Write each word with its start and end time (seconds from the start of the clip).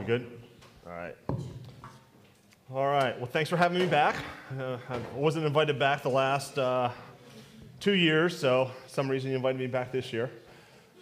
We're 0.00 0.18
good? 0.18 0.26
All 0.86 0.92
right. 0.92 1.14
All 2.72 2.86
right. 2.86 3.14
Well, 3.18 3.26
thanks 3.26 3.50
for 3.50 3.58
having 3.58 3.78
me 3.78 3.86
back. 3.86 4.16
Uh, 4.58 4.78
I 4.88 4.98
wasn't 5.14 5.44
invited 5.44 5.78
back 5.78 6.02
the 6.02 6.08
last 6.08 6.56
uh, 6.56 6.88
two 7.80 7.92
years, 7.92 8.38
so 8.38 8.70
some 8.86 9.10
reason 9.10 9.30
you 9.30 9.36
invited 9.36 9.60
me 9.60 9.66
back 9.66 9.92
this 9.92 10.10
year. 10.10 10.30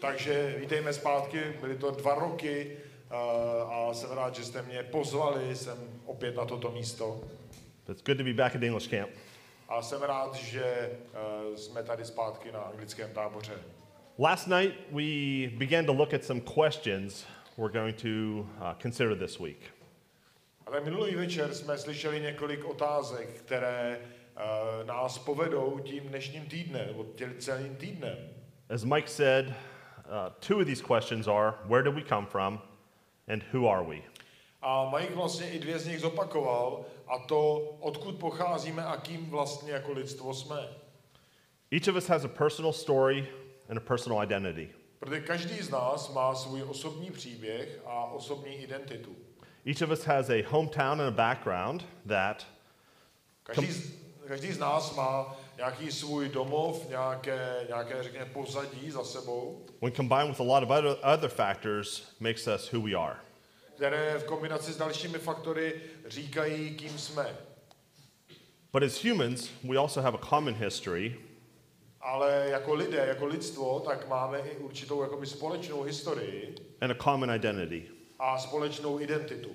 Takže 0.00 0.56
vítejme 0.58 0.92
zpátky, 0.92 1.38
byly 1.60 1.74
to 1.74 1.90
dva 1.90 2.14
roky 2.14 2.76
uh, 3.10 3.72
a 3.72 3.94
jsem 3.94 4.10
rád, 4.10 4.34
že 4.34 4.44
jste 4.44 4.62
mě 4.62 4.82
pozvali 4.82 5.56
jsem 5.56 5.78
opět 6.06 6.36
na 6.36 6.44
toto 6.44 6.70
místo. 6.70 7.20
It's 7.88 8.02
good 8.02 8.18
to 8.18 8.24
be 8.24 8.34
back 8.34 8.54
at 8.54 8.60
the 8.60 8.66
English 8.66 8.88
camp. 8.88 9.10
A 9.68 9.82
jsem 9.82 10.02
rád, 10.02 10.34
že 10.34 10.90
uh, 11.14 11.56
jsme 11.56 11.82
tady 11.82 12.04
zpátky 12.04 12.52
na 12.52 12.60
anglickém 12.60 13.10
táboře. 13.10 13.54
Last 14.18 14.48
night 14.48 14.74
we 14.90 15.46
began 15.58 15.86
to 15.86 15.92
look 15.92 16.14
at 16.14 16.24
some 16.24 16.40
questions 16.40 17.24
we're 17.58 17.68
going 17.68 17.92
to 17.92 18.46
uh, 18.62 18.74
consider 18.74 19.14
this 19.16 19.40
week. 19.40 19.60
Ale 20.66 20.80
minulý 20.80 21.14
večer 21.14 21.54
jsme 21.54 21.78
slyšeli 21.78 22.20
několik 22.20 22.64
otázek, 22.64 23.28
které 23.28 23.98
uh, 23.98 24.86
nás 24.86 25.18
povedou 25.18 25.80
tím 25.84 26.08
dnešním 26.08 26.46
týdnem, 26.46 26.86
nebo 26.86 27.06
celým 27.38 27.76
týdnem. 27.76 28.18
As 28.70 28.84
Mike 28.84 29.08
said, 29.08 29.48
uh, 29.48 29.54
two 30.40 30.60
of 30.60 30.66
these 30.66 30.82
questions 30.82 31.28
are 31.28 31.54
where 31.64 31.82
did 31.82 31.94
we 31.94 32.02
come 32.08 32.26
from 32.26 32.60
and 33.28 33.42
who 33.52 33.68
are 33.68 33.84
we? 33.84 33.96
A 34.62 34.90
Mike 34.90 35.14
vlastně 35.14 35.50
i 35.50 35.58
dvě 35.58 35.78
z 35.78 35.86
nich 35.86 36.00
zopakoval, 36.00 36.84
a 37.08 37.18
to, 37.18 37.58
odkud 37.80 38.16
pocházíme 38.16 38.84
a 38.84 38.96
kým 38.96 39.30
vlastně 39.30 39.72
jako 39.72 39.92
lidstvo 39.92 40.34
jsme. 40.34 40.68
Each 41.70 41.88
of 41.88 41.96
us 41.96 42.08
has 42.08 42.24
a 42.24 42.28
personal 42.28 42.72
story 42.72 43.28
and 43.68 43.78
a 43.78 43.80
personal 43.80 44.22
identity. 44.22 44.77
Protože 44.98 45.20
každý 45.20 45.62
z 45.62 45.70
nás 45.70 46.12
má 46.12 46.34
svůj 46.34 46.62
osobní 46.62 47.10
příběh 47.10 47.80
a 47.86 48.04
osobní 48.04 48.54
identitu. 48.54 49.16
Each 49.66 49.82
of 49.82 49.90
us 49.90 50.04
has 50.04 50.30
a 50.30 50.44
hometown 50.48 51.00
and 51.00 51.08
a 51.08 51.10
background 51.10 51.86
that 52.08 52.46
Každý 53.42 53.72
z, 53.72 53.92
každý 54.28 54.52
z 54.52 54.58
nás 54.58 54.94
má 54.96 55.36
nějaký 55.56 55.92
svůj 55.92 56.28
domov, 56.28 56.88
nějaké, 56.88 57.64
nějaké 57.68 58.02
řekněme, 58.02 58.24
pozadí 58.26 58.90
za 58.90 59.04
sebou, 59.04 59.66
when 59.80 59.92
combined 59.92 60.28
with 60.28 60.40
a 60.40 60.44
lot 60.44 60.62
of 60.62 60.70
other, 60.70 60.96
other 61.14 61.30
factors, 61.30 62.14
makes 62.20 62.46
us 62.46 62.72
who 62.72 62.80
we 62.80 62.94
are. 62.94 63.16
které 63.76 64.18
v 64.18 64.24
kombinaci 64.24 64.72
s 64.72 64.76
dalšími 64.76 65.18
faktory 65.18 65.74
říkají, 66.06 66.74
kým 66.74 66.98
jsme. 66.98 67.36
But 68.72 68.82
as 68.82 69.04
humans, 69.04 69.50
we 69.64 69.76
also 69.78 70.00
have 70.00 70.18
a 70.22 70.26
common 70.30 70.54
history 70.54 71.16
Ale 72.00 72.46
jako 72.50 72.74
lidé, 72.74 73.04
jako 73.08 73.26
lidstvo, 73.26 73.80
tak 73.80 74.08
máme 74.08 74.38
i 74.38 74.56
určitou 74.56 75.02
jakoby 75.02 75.26
společnou 75.26 75.82
historii 75.82 76.54
and 76.80 76.90
a 76.90 76.94
common 77.04 77.30
identity. 77.30 77.82
a 78.18 78.38
společnou 78.38 79.00
identitu. 79.00 79.50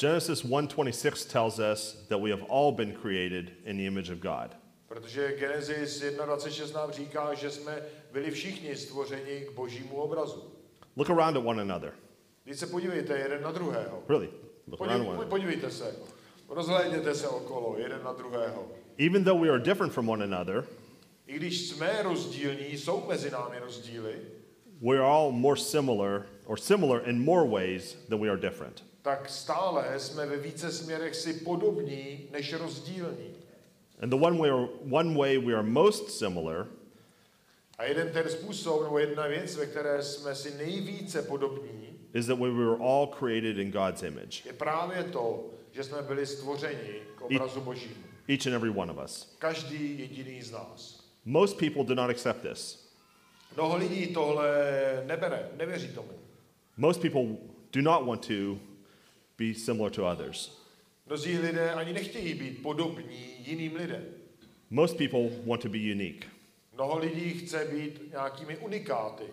Genesis 0.00 0.44
1:26 0.44 1.24
tells 1.32 1.58
us 1.72 2.06
that 2.08 2.20
we 2.20 2.30
have 2.30 2.42
all 2.50 2.72
been 2.72 2.92
created 2.92 3.52
in 3.64 3.76
the 3.76 3.82
image 3.86 4.10
of 4.12 4.18
God. 4.18 4.56
Protože 4.88 5.32
Genesis 5.38 6.02
1.26 6.02 6.74
nám 6.74 6.92
říká, 6.92 7.34
že 7.34 7.50
jsme 7.50 7.82
byli 8.12 8.30
všichni 8.30 8.76
stvořeni 8.76 9.40
k 9.40 9.50
božímu 9.52 9.96
obrazu. 9.96 10.52
Look 10.96 11.10
around 11.10 11.36
at 11.36 11.46
one 11.46 11.62
another. 11.62 11.92
Když 12.44 12.58
se 12.58 12.66
podívejte 12.66 13.18
jeden 13.18 13.42
na 13.42 13.52
druhého. 13.52 14.02
Really, 14.08 14.28
look 14.66 14.80
around 14.80 15.00
at 15.02 15.06
one 15.06 15.06
Podívejte, 15.06 15.10
another. 15.12 15.28
podívejte 15.28 15.70
se. 15.70 15.96
Rozhlédněte 16.48 17.14
se 17.14 17.28
okolo, 17.28 17.74
jeden 17.78 18.00
na 18.04 18.12
druhého. 18.12 18.68
Even 19.06 19.24
though 19.24 19.42
we 19.42 19.48
are 19.48 19.58
different 19.58 19.92
from 19.92 20.08
one 20.08 20.24
another, 20.24 20.64
I 21.30 21.36
když 21.36 21.68
jsme 21.68 22.02
rozdílní, 22.02 22.66
jsou 22.78 23.04
mezi 23.08 23.30
námi 23.30 23.58
rozdíly, 23.58 24.14
we 24.82 24.96
are 24.96 25.06
all 25.06 25.30
more 25.32 25.60
similar 25.60 26.26
or 26.44 26.58
similar 26.58 27.08
in 27.08 27.24
more 27.24 27.48
ways 27.48 27.96
than 28.08 28.20
we 28.20 28.28
are 28.28 28.40
different. 28.40 28.84
tak 29.02 29.28
stále 29.28 30.00
jsme 30.00 30.26
ve 30.26 30.36
více 30.36 30.72
směrech 30.72 31.14
si 31.16 31.32
podobní 31.34 32.28
než 32.32 32.52
rozdílní. 32.52 33.34
And 34.02 34.10
the 34.10 34.16
one 34.16 34.38
way, 34.38 34.50
one 34.90 35.18
way 35.18 35.38
we 35.38 35.54
are 35.54 35.62
most 35.62 36.10
similar 36.10 36.66
A 37.78 37.84
jeden 37.84 38.12
ten 38.12 38.28
způsob, 38.28 38.82
nebo 38.82 38.98
jedna 38.98 39.26
věc, 39.26 39.56
ve 39.56 39.66
které 39.66 40.02
jsme 40.02 40.34
si 40.34 40.54
nejvíce 40.58 41.22
podobní, 41.22 41.98
is 42.14 42.26
that 42.26 42.38
we 42.38 42.50
were 42.50 42.76
all 42.80 43.06
created 43.06 43.58
in 43.58 43.70
God's 43.70 44.02
image, 44.02 44.46
je 44.46 44.52
právě 44.52 45.04
to, 45.04 45.44
že 45.72 45.84
jsme 45.84 46.02
byli 46.02 46.26
stvořeni 46.26 46.94
k 47.16 47.20
obrazu 47.22 47.60
božímu. 47.60 47.94
each 48.28 48.46
and 48.46 48.54
every 48.54 48.70
one 48.70 48.92
of 48.92 48.98
us. 49.04 49.34
Každý 49.38 49.98
jediný 49.98 50.42
z 50.42 50.50
nás. 50.52 50.99
Most 51.24 51.58
people 51.58 51.84
do 51.84 51.94
not 51.94 52.10
accept 52.10 52.42
this. 52.42 52.90
Mnoho 53.54 53.76
lidí 53.76 54.06
tohle 54.06 54.48
nebere, 55.06 55.48
nevěří 55.56 55.88
tomu. 55.88 56.12
Most 56.76 57.00
people 57.00 57.22
do 57.72 57.82
not 57.82 58.06
want 58.06 58.26
to 58.26 58.58
be 59.38 59.54
similar 59.54 59.90
to 59.90 60.06
others. 60.06 60.60
Mnozí 61.06 61.38
lidé 61.38 61.72
ani 61.72 61.92
nechtějí 61.92 62.34
být 62.34 62.62
podobní 62.62 63.34
jiným 63.46 63.76
lidem. 63.76 64.04
Most 64.70 64.96
people 64.96 65.30
want 65.46 65.62
to 65.62 65.68
be 65.68 65.78
unique. 65.78 66.26
Mnoho 66.74 66.98
lidí 66.98 67.30
chce 67.30 67.64
být 67.64 68.10
nějakými 68.10 68.58
unikáty. 68.58 69.24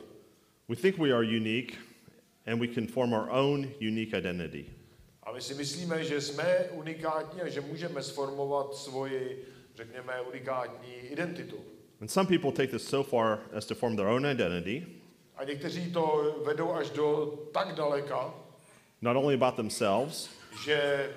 We 0.69 0.75
think 0.75 0.97
we 0.97 1.11
are 1.11 1.25
unique 1.25 1.77
and 2.45 2.59
we 2.59 2.67
can 2.67 2.87
form 2.87 3.13
our 3.13 3.29
own 3.29 3.71
unique 3.81 4.17
identity. 4.17 4.65
A 5.23 5.31
my 5.31 5.41
si 5.41 5.53
myslíme, 5.53 6.03
že 6.03 6.21
jsme 6.21 6.63
unikátní 6.71 7.41
a 7.41 7.49
že 7.49 7.61
můžeme 7.61 8.03
sformovat 8.03 8.75
svoji, 8.75 9.45
řekněme, 9.75 10.21
unikátní 10.21 10.93
identitu. 10.93 11.57
And 12.01 12.11
some 12.11 12.27
people 12.27 12.51
take 12.51 12.71
this 12.71 12.87
so 12.87 13.03
far 13.03 13.39
as 13.53 13.65
to 13.65 13.75
form 13.75 13.95
their 13.95 14.07
own 14.07 14.25
identity, 14.25 14.85
A 15.37 15.43
někteří 15.43 15.91
to 15.91 16.35
vedou 16.45 16.71
až 16.73 16.89
do 16.89 17.33
tak 17.53 17.75
daleka, 17.75 18.33
not 19.01 19.15
only 19.15 19.33
about 19.35 19.55
themselves, 19.55 20.29
že 20.65 21.09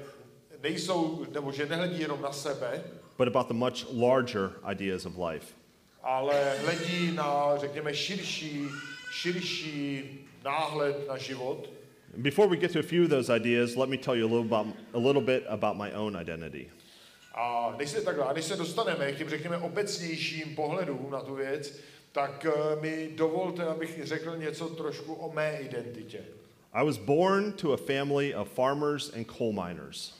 nejsou, 0.63 1.27
nebo 1.33 1.53
že 1.53 1.67
nehledí 1.67 2.01
jenom 2.01 2.23
na 2.23 2.33
sebe, 2.33 2.83
but 3.19 3.29
about 3.29 3.49
the 3.49 3.55
much 3.55 3.87
larger 3.93 4.51
ideas 4.73 5.07
of 5.07 5.17
life. 5.19 5.55
ale 6.03 6.55
hledí 6.59 7.13
na, 7.13 7.57
řekněme, 7.59 7.95
širší, 7.95 8.69
širší 9.13 10.05
náhled 10.45 11.09
na 11.09 11.17
život. 11.17 11.69
Before 12.17 12.49
we 12.49 12.57
get 12.57 12.73
to 12.73 12.79
a 12.79 12.83
few 12.83 13.05
of 13.05 13.11
those 13.11 13.31
ideas, 13.37 13.77
let 13.77 13.89
me 13.89 13.97
tell 13.97 14.17
you 14.17 14.27
a 14.27 14.31
little, 14.31 14.47
about, 14.57 14.67
a 14.95 14.99
little 14.99 15.23
bit 15.23 15.45
about 15.49 15.77
my 15.77 15.93
own 15.93 16.17
identity. 16.17 16.69
A 17.35 17.75
než 17.79 17.91
se 17.91 18.01
takhle, 18.03 18.25
a 18.25 18.33
než 18.33 18.45
se 18.45 18.57
dostaneme 18.57 19.13
k 19.13 19.19
těm, 19.19 19.29
řekněme, 19.31 19.59
obecnějším 19.59 20.55
pohledům 20.55 21.11
na 21.11 21.21
tu 21.21 21.35
věc, 21.35 21.79
tak 22.13 22.47
eh, 22.47 22.81
mi 22.81 23.11
dovolte, 23.15 23.65
abych 23.65 24.01
řekl 24.07 24.37
něco 24.37 24.69
trošku 24.69 25.15
o 25.15 25.33
mé 25.33 25.59
identitě. 25.61 26.25
I 26.73 26.85
was 26.87 26.97
born 26.97 27.53
to 27.53 27.73
a 27.73 27.77
family 27.77 28.35
of 28.35 28.49
farmers 28.49 29.13
and 29.15 29.27
coal 29.39 29.53
miners. 29.53 30.15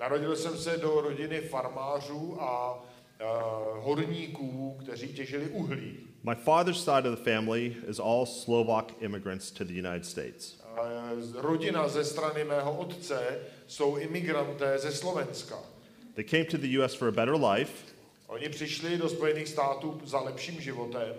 Narodil 0.00 0.36
jsem 0.36 0.58
se 0.58 0.76
do 0.76 1.00
rodiny 1.00 1.40
farmářů 1.40 2.36
a 2.42 2.74
uh, 2.74 3.84
horníků, 3.84 4.76
kteří 4.82 5.08
těžili 5.08 5.46
uhlí. 5.48 5.96
My 6.22 6.34
father's 6.34 6.84
side 6.84 7.08
of 7.10 7.18
the 7.18 7.30
family 7.30 7.76
is 7.88 7.98
all 7.98 8.26
Slovak 8.26 8.92
immigrants 9.00 9.50
to 9.50 9.64
the 9.64 9.72
United 9.72 10.06
States. 10.06 10.60
Z- 11.18 11.34
Rodina 11.34 11.88
ze 11.88 12.04
strany 12.04 12.44
mého 12.44 12.76
otce 12.78 13.38
jsou 13.66 13.96
imigranté 13.96 14.78
ze 14.78 14.92
Slovenska. 14.92 15.58
They 16.14 16.24
came 16.24 16.44
to 16.44 16.58
the 16.58 16.68
US 16.78 16.94
for 16.94 17.08
a 17.08 17.12
better 17.12 17.34
life. 17.36 17.72
Oni 18.26 18.48
přišli 18.48 18.98
do 18.98 19.08
Spojených 19.08 19.48
států 19.48 20.00
za 20.04 20.20
lepším 20.20 20.60
životem. 20.60 21.14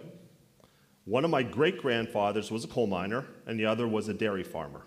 One 1.12 1.26
of 1.28 1.32
my 1.32 1.44
great 1.44 1.76
grandfathers 1.82 2.52
was 2.52 2.64
a 2.64 2.68
coal 2.68 2.88
miner, 2.88 3.24
and 3.48 3.58
the 3.60 3.68
other 3.68 3.86
was 3.88 4.08
a 4.10 4.14
dairy 4.14 4.44
farmer. 4.44 4.82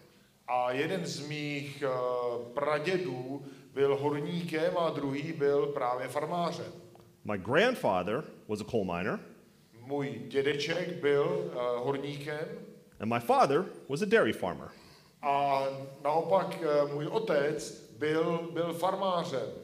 A 0.48 0.70
jeden 0.72 1.06
z 1.06 1.28
mých 1.28 1.84
uh, 1.86 2.42
pradědů 2.54 3.42
byl 3.74 3.96
horníkem 3.96 4.78
a 4.78 4.90
druhý 4.90 5.32
byl 5.32 5.66
právě 5.66 6.08
farmářem. 6.08 6.72
My 7.24 7.38
grandfather 7.38 8.24
was 8.48 8.60
a 8.60 8.64
coal 8.64 8.84
miner, 8.84 9.20
Můj 9.80 10.22
dědeček 10.28 10.88
byl 11.00 11.24
uh, 11.46 11.84
horníkem 11.86 12.48
and 13.00 13.08
my 13.08 13.20
father 13.20 13.64
was 13.88 14.02
a 14.02 14.06
dairy 14.06 14.32
farmer. 14.32 14.68
a 15.22 15.62
naopak 16.04 16.58
uh, 16.84 16.92
můj 16.94 17.06
otec 17.06 17.80
byl, 17.98 18.48
byl 18.52 18.72
farmářem. 18.72 19.63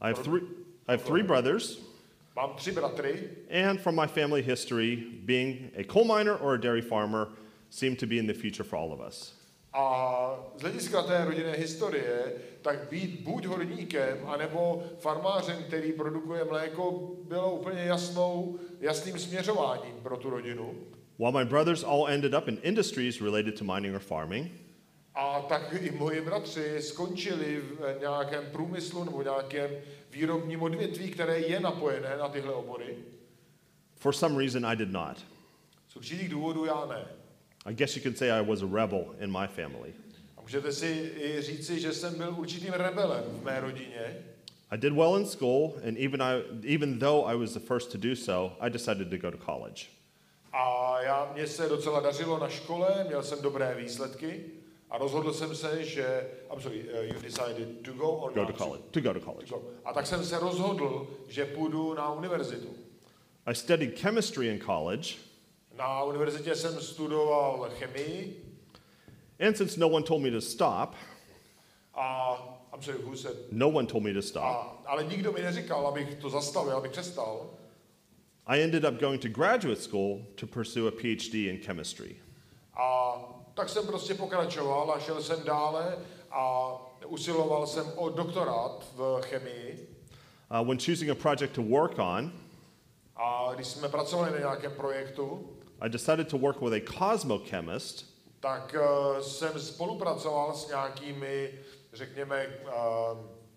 I 0.00 0.08
have 0.08 0.22
three, 0.24 0.40
I 0.88 0.92
have 0.92 1.02
three 1.04 1.22
brothers, 1.22 1.78
Mám 2.36 2.50
tři 2.56 2.72
bratry 2.72 3.14
and 3.50 3.80
from 3.80 3.94
my 3.94 4.06
family 4.06 4.42
history, 4.42 4.96
being 5.24 5.70
a 5.76 5.84
coal 5.84 6.04
miner 6.04 6.34
or 6.34 6.54
a 6.54 6.60
dairy 6.60 6.82
farmer 6.82 7.28
seemed 7.70 7.98
to 7.98 8.06
be 8.06 8.18
in 8.18 8.26
the 8.26 8.34
future 8.34 8.64
for 8.64 8.76
all 8.78 8.92
of 8.92 9.00
us. 9.00 9.32
a 9.72 10.36
z 10.58 10.62
hlediska 10.62 11.02
té 11.02 11.24
rodinné 11.24 11.52
historie, 11.52 12.32
tak 12.62 12.88
být 12.90 13.20
buď 13.20 13.46
horníkem, 13.46 14.18
anebo 14.26 14.82
farmářem, 14.98 15.62
který 15.62 15.92
produkuje 15.92 16.44
mléko, 16.44 17.10
bylo 17.28 17.54
úplně 17.54 17.82
jasnou, 17.82 18.58
jasným 18.80 19.18
směřováním 19.18 19.94
pro 20.02 20.16
tu 20.16 20.30
rodinu. 20.30 20.74
While 21.18 21.32
my 21.32 21.44
brothers 21.44 21.84
all 21.84 22.06
ended 22.08 22.34
up 22.34 22.48
in 22.48 22.58
industries 22.62 23.20
related 23.20 23.58
to 23.58 23.64
mining 23.64 23.94
or 23.94 24.00
farming, 24.00 24.50
A 25.18 25.40
tak 25.48 25.74
i 25.80 25.90
moji 25.90 26.20
bratři 26.20 26.82
skončili 26.82 27.60
v 27.60 27.96
nějakém 28.00 28.44
průmyslu 28.52 29.04
nebo 29.04 29.22
nějakém 29.22 29.70
výrobním 30.10 30.62
odvětví, 30.62 31.10
které 31.10 31.38
je 31.38 31.60
napojené 31.60 32.16
na 32.16 32.28
tyhle 32.28 32.54
obory. 32.54 32.96
for 33.96 34.12
some 34.12 34.38
reason 34.38 34.66
I 34.66 34.76
did 34.76 34.92
not. 34.92 35.16
Z 35.88 35.96
určitých 35.96 36.28
důvodů 36.28 36.64
já 36.64 36.86
ne. 36.86 37.04
I 37.64 37.74
guess 37.74 37.96
you 37.96 38.02
could 38.02 38.18
say 38.18 38.30
I 38.32 38.44
was 38.44 38.62
a 38.62 38.66
rebel 38.72 39.14
in 39.20 39.32
my 39.32 39.46
family. 39.48 39.94
A 40.36 40.40
Můžete 40.42 40.72
si 40.72 41.12
i 41.16 41.42
říci, 41.42 41.80
že 41.80 41.92
jsem 41.92 42.14
byl 42.18 42.34
určitým 42.38 42.72
rebelem 42.72 43.24
v 43.28 43.44
mé 43.44 43.60
rodině. 43.60 44.16
I 44.70 44.78
did 44.78 44.92
well 44.92 45.16
in 45.18 45.26
school, 45.26 45.74
and 45.88 45.96
even, 45.98 46.22
I, 46.22 46.42
even 46.74 46.98
though 46.98 47.26
I 47.26 47.36
was 47.36 47.52
the 47.54 47.60
first 47.60 47.92
to 47.92 47.98
do 47.98 48.16
so, 48.16 48.56
I 48.60 48.70
decided 48.70 49.10
to 49.10 49.16
go 49.18 49.30
to 49.30 49.38
college. 49.52 49.86
A 50.52 50.96
já, 51.02 51.30
mně 51.34 51.46
se 51.46 51.68
docela 51.68 52.00
dařilo 52.00 52.38
na 52.38 52.48
škole, 52.48 53.04
měl 53.06 53.22
jsem 53.22 53.42
dobré 53.42 53.74
výsledky 53.74 54.44
a 54.96 54.98
rozhodl 54.98 55.32
jsem 55.32 55.54
se, 55.54 55.84
že... 55.84 56.26
I'm 56.52 56.60
sorry, 56.60 56.84
uh, 56.84 57.14
you 57.14 57.20
decided 57.22 57.82
to 57.82 57.92
go 57.92 58.08
or 58.08 58.32
Go 58.32 58.40
not 58.40 58.56
to 58.56 58.64
college. 58.64 58.82
To 58.90 59.00
go 59.00 59.12
to 59.14 59.20
college. 59.20 59.48
To 59.48 59.58
go. 59.58 59.62
A 59.84 59.92
tak 59.92 60.06
jsem 60.06 60.24
se 60.24 60.38
rozhodl, 60.38 61.06
že 61.28 61.44
půjdu 61.44 61.94
na 61.94 62.12
univerzitu. 62.12 62.68
I 63.46 63.54
studied 63.54 63.98
chemistry 63.98 64.48
in 64.48 64.60
college, 64.60 65.14
Na 65.76 66.02
univerzitě 66.02 66.54
jsem 66.54 66.80
studoval 66.80 67.70
chemii 67.78 68.42
and 69.40 69.56
since 69.56 69.80
no 69.80 69.88
one 69.88 70.04
told 70.04 70.22
me 70.22 70.30
to 70.30 70.40
stop, 70.40 70.94
a... 71.94 72.34
I'm 72.72 72.82
sorry, 72.82 72.98
who 72.98 73.16
said? 73.16 73.36
no 73.52 73.68
one 73.68 73.86
told 73.86 74.04
me 74.04 74.12
to 74.12 74.18
A, 74.18 74.22
stop, 74.22 74.82
ale 74.86 75.04
nikdo 75.04 75.32
mi 75.32 75.42
neříkal, 75.42 75.86
abych 75.86 76.14
to 76.14 76.30
zastavil, 76.30 76.76
abych 76.76 76.90
přestal. 76.90 77.50
I 78.46 78.62
ended 78.62 78.84
up 78.84 79.00
going 79.00 79.22
to 79.22 79.28
graduate 79.28 79.80
school 79.80 80.26
to 80.34 80.46
pursue 80.46 80.88
a 80.88 80.90
PhD 80.90 81.34
in 81.34 81.58
chemistry. 81.58 82.16
A 82.74 83.14
tak 83.56 83.68
jsem 83.68 83.86
prostě 83.86 84.14
pokračoval 84.14 84.92
a 84.92 84.98
šel 84.98 85.22
jsem 85.22 85.44
dále 85.44 85.98
a 86.30 86.72
usiloval 87.06 87.66
jsem 87.66 87.92
o 87.96 88.08
doktorát 88.08 88.86
v 88.96 89.20
chemii. 89.22 89.88
Uh, 90.60 90.68
when 90.68 90.78
choosing 90.78 91.10
a 91.10 91.14
project 91.14 91.52
to 91.54 91.62
work 91.62 91.98
on, 91.98 92.32
A 93.16 93.52
když 93.54 93.66
jsme 93.66 93.88
pracovali 93.88 94.32
na 94.32 94.38
nějakém 94.38 94.72
projektu, 94.72 95.50
I 95.80 95.88
decided 95.88 96.28
to 96.28 96.38
work 96.38 96.60
with 96.60 96.72
a 96.72 96.80
cosmochemist. 96.98 98.06
tak 98.40 98.76
uh, 98.78 99.18
jsem 99.20 99.60
spolupracoval 99.60 100.54
s 100.54 100.68
nějakými, 100.68 101.52
řekněme, 101.92 102.46
uh, 102.64 102.72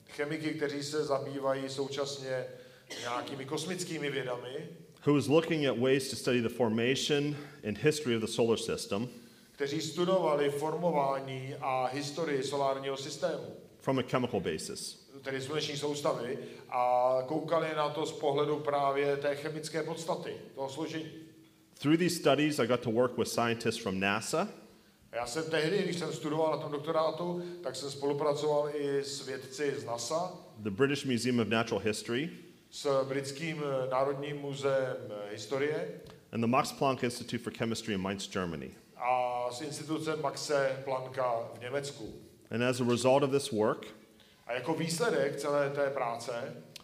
chemiky, 0.09 0.49
kteří 0.53 0.83
se 0.83 1.05
zabývají 1.05 1.69
současně 1.69 2.45
nějakými 2.99 3.45
kosmickými 3.45 4.09
vědami, 4.09 4.67
who 5.05 5.13
was 5.13 5.27
looking 5.27 5.65
at 5.67 5.77
ways 5.77 6.09
to 6.09 6.15
study 6.15 6.41
the 6.41 6.49
formation 6.49 7.35
and 7.67 7.77
history 7.77 8.15
of 8.15 8.21
the 8.21 8.27
solar 8.27 8.57
system 8.57 9.09
kteří 9.59 9.81
studovali 9.81 10.49
formování 10.49 11.55
a 11.61 11.85
historii 11.85 12.43
solárního 12.43 12.97
systému, 12.97 13.55
from 13.79 13.99
a 13.99 14.01
chemical 14.01 14.39
basis. 14.39 15.09
tedy 15.21 15.41
sluneční 15.41 15.77
soustavy, 15.77 16.37
a 16.69 17.09
koukali 17.27 17.67
na 17.75 17.89
to 17.89 18.05
z 18.05 18.11
pohledu 18.11 18.59
právě 18.59 19.17
té 19.17 19.35
chemické 19.35 19.83
podstaty, 19.83 20.35
toho 20.55 20.69
složení. 20.69 21.11
Through 21.81 21.97
these 21.97 22.15
studies, 22.15 22.59
I 22.59 22.67
got 22.67 22.79
to 22.79 22.91
work 22.91 23.17
with 23.17 23.27
scientists 23.27 23.81
from 23.83 23.99
NASA, 23.99 24.47
Já 25.11 25.25
jsem 25.25 25.43
tehdy, 25.43 25.83
když 25.83 25.95
jsem 25.99 26.13
studoval 26.13 26.51
na 26.51 26.57
tom 26.57 26.71
doktorátu, 26.71 27.43
tak 27.63 27.75
jsem 27.75 27.91
spolupracoval 27.91 28.69
i 28.75 28.99
s 29.03 29.25
vědci 29.25 29.73
z 29.77 29.85
NASA, 29.85 30.33
the 30.57 30.69
British 30.69 31.05
Museum 31.05 31.39
of 31.39 31.47
Natural 31.47 31.81
History, 31.85 32.29
s 32.71 33.03
britským 33.07 33.63
eh, 33.63 33.89
národním 33.89 34.37
muzeem 34.37 34.97
eh, 35.09 35.31
historie 35.31 36.01
and 36.31 36.41
the 36.41 36.47
Max 36.47 36.71
Planck 36.71 37.03
Institute 37.03 37.43
for 37.43 37.53
Chemistry 37.53 37.93
in 37.93 38.01
Mainz, 38.01 38.27
Germany. 38.27 38.71
A 38.99 39.47
s 39.51 39.61
institucem 39.61 40.21
Maxe 40.21 40.81
Plancka 40.83 41.33
v 41.57 41.61
Německu. 41.61 42.13
And 42.51 42.63
as 42.63 42.81
a 42.81 42.83
result 42.83 43.23
of 43.23 43.31
this 43.31 43.51
work, 43.51 43.87
A 44.47 44.53
jako 44.53 44.73
výsledek 44.73 45.35
celé 45.35 45.69
té 45.69 45.89
práce 45.89 46.31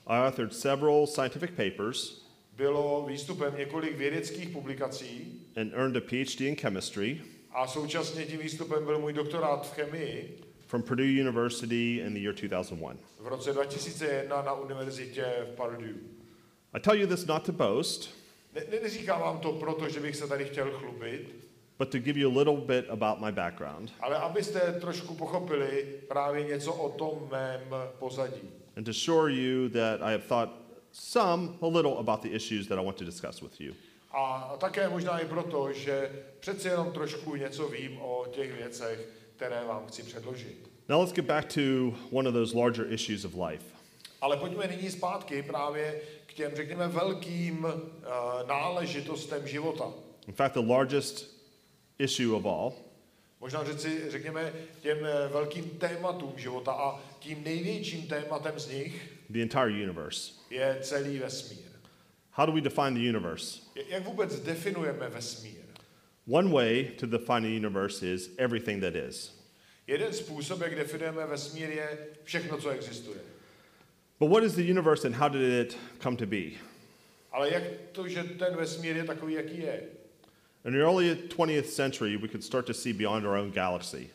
I 0.07 0.27
authored 0.27 0.53
several 0.55 1.07
scientific 1.07 1.49
papers 1.51 2.25
bylo 2.55 3.05
výstupem 3.07 3.57
několik 3.57 3.97
vědeckých 3.97 4.49
publikací 4.49 5.41
and 5.61 5.73
earned 5.73 5.97
a 5.97 6.01
PhD 6.01 6.41
in 6.41 6.55
chemistry 6.55 7.21
a 7.51 7.67
současně 7.67 8.25
tím 8.25 8.39
výstupem 8.39 8.85
byl 8.85 8.99
můj 8.99 9.13
doktorát 9.13 9.67
v 9.67 9.73
chemii 9.73 10.39
from 10.67 10.83
Purdue 10.83 11.21
University 11.21 11.97
in 11.97 12.13
the 12.13 12.19
year 12.19 12.35
2001. 12.35 12.95
v 13.19 13.27
roce 13.27 13.53
2001 13.53 14.41
na 14.41 14.53
univerzitě 14.53 15.25
v 15.51 15.55
Purdue. 15.55 15.93
I 16.73 16.79
tell 16.79 16.95
you 16.99 17.07
this 17.07 17.25
not 17.25 17.43
to 17.45 17.51
boast, 17.51 18.09
Ne, 18.55 18.61
ne, 18.71 18.79
neříkám 18.79 19.21
vám 19.21 19.39
to 19.39 19.51
proto, 19.51 19.89
že 19.89 19.99
bych 19.99 20.15
se 20.15 20.27
tady 20.27 20.45
chtěl 20.45 20.71
chlubit, 20.71 21.44
but 21.79 21.89
to 21.91 21.99
give 21.99 22.19
you 22.19 22.29
a 22.31 22.33
little 22.37 22.57
bit 22.57 22.85
about 22.89 23.19
my 23.21 23.31
background 23.31 23.91
ale 23.99 24.17
abyste 24.17 24.59
trošku 24.81 25.15
pochopili 25.15 25.85
právě 26.07 26.43
něco 26.43 26.73
o 26.73 26.89
tom 26.89 27.27
mém 27.31 27.61
pozadí. 27.99 28.49
and 28.77 28.83
to 28.83 28.91
assure 28.91 29.33
you 29.33 29.69
that 29.69 30.01
I 30.01 30.11
have 30.11 30.23
thought 30.27 30.49
some, 30.91 31.49
a 31.61 31.67
little, 31.67 31.97
about 31.97 32.21
the 32.23 32.29
issues 32.35 32.67
that 32.67 32.79
I 32.79 32.81
want 32.81 32.97
to 32.97 33.05
discuss 33.05 33.41
with 33.41 33.59
you. 33.61 33.73
A 34.11 34.55
také 34.57 34.89
možná 34.89 35.19
i 35.19 35.25
proto, 35.25 35.73
že 35.73 36.11
přeci 36.39 36.67
jenom 36.67 36.91
trošku 36.91 37.35
něco 37.35 37.67
vím 37.67 37.97
o 38.01 38.25
těch 38.31 38.53
věcech, 38.53 39.09
které 39.35 39.65
vám 39.65 39.87
chci 39.87 40.03
předložit. 40.03 40.69
Now 40.89 40.99
let's 41.01 41.13
get 41.13 41.25
back 41.25 41.53
to 41.53 41.61
one 42.11 42.29
of 42.29 42.33
those 42.33 42.57
larger 42.57 42.93
issues 42.93 43.25
of 43.25 43.33
life. 43.49 43.65
Ale 44.21 44.37
pojďme 44.37 44.67
nyní 44.67 44.91
zpátky 44.91 45.43
právě 45.43 46.01
k 46.25 46.33
těm, 46.33 46.51
řekněme, 46.55 46.87
velkým 46.87 47.63
uh, 47.65 47.71
náležitostem 48.47 49.47
života. 49.47 49.91
In 50.27 50.33
fact, 50.33 50.53
the 50.53 50.67
largest 50.73 51.34
issue 51.99 52.35
of 52.35 52.45
all, 52.45 52.73
Možná 53.39 53.63
říci, 53.63 54.05
řekněme, 54.09 54.53
těm 54.81 54.97
eh, 55.05 55.27
velkým 55.27 55.69
tématům 55.69 56.33
života 56.37 56.71
a 56.71 56.99
tím 57.19 57.43
největším 57.43 58.07
tématem 58.07 58.59
z 58.59 58.69
nich 58.69 59.09
the 59.29 59.41
entire 59.41 59.83
universe. 59.83 60.33
je 60.49 60.77
celý 60.81 61.19
vesmír. 61.19 61.65
How 62.31 62.45
do 62.45 62.51
we 62.51 62.61
define 62.61 62.91
the 62.91 63.09
universe? 63.09 63.59
Jak 63.89 64.05
vůbec 64.05 64.39
definujeme 64.39 65.09
vesmír? 65.09 65.61
One 66.31 66.53
way 66.53 66.83
to 66.99 67.05
define 67.05 67.41
the 67.41 67.55
universe 67.55 68.13
is 68.13 68.29
everything 68.37 68.83
that 68.83 68.95
is. 68.95 69.45
Jeden 69.87 70.13
způsob, 70.13 70.61
jak 70.61 70.75
definujeme 70.75 71.25
vesmír, 71.25 71.69
je 71.69 71.97
všechno, 72.23 72.57
co 72.57 72.69
existuje. 72.69 73.19
But 74.19 74.29
what 74.29 74.43
is 74.43 74.53
the 74.53 74.71
universe 74.71 75.07
and 75.07 75.13
how 75.13 75.29
did 75.29 75.65
it 75.65 75.77
come 76.03 76.17
to 76.17 76.25
be? 76.25 76.43
Ale 77.31 77.53
jak 77.53 77.63
to, 77.91 78.07
že 78.07 78.23
ten 78.23 78.55
vesmír 78.55 78.97
je 78.97 79.03
takový, 79.03 79.33
jaký 79.33 79.59
je? 79.59 79.83
In 80.65 80.73
the 80.73 80.79
early 80.79 81.15
20th 81.15 81.67
century, 81.67 82.17
we 82.17 82.27
could 82.27 82.43
start 82.43 82.65
to 82.65 82.73
see 82.73 82.91
beyond 82.91 83.25
our 83.27 83.37
own 83.37 83.51
galaxy. 83.51 84.09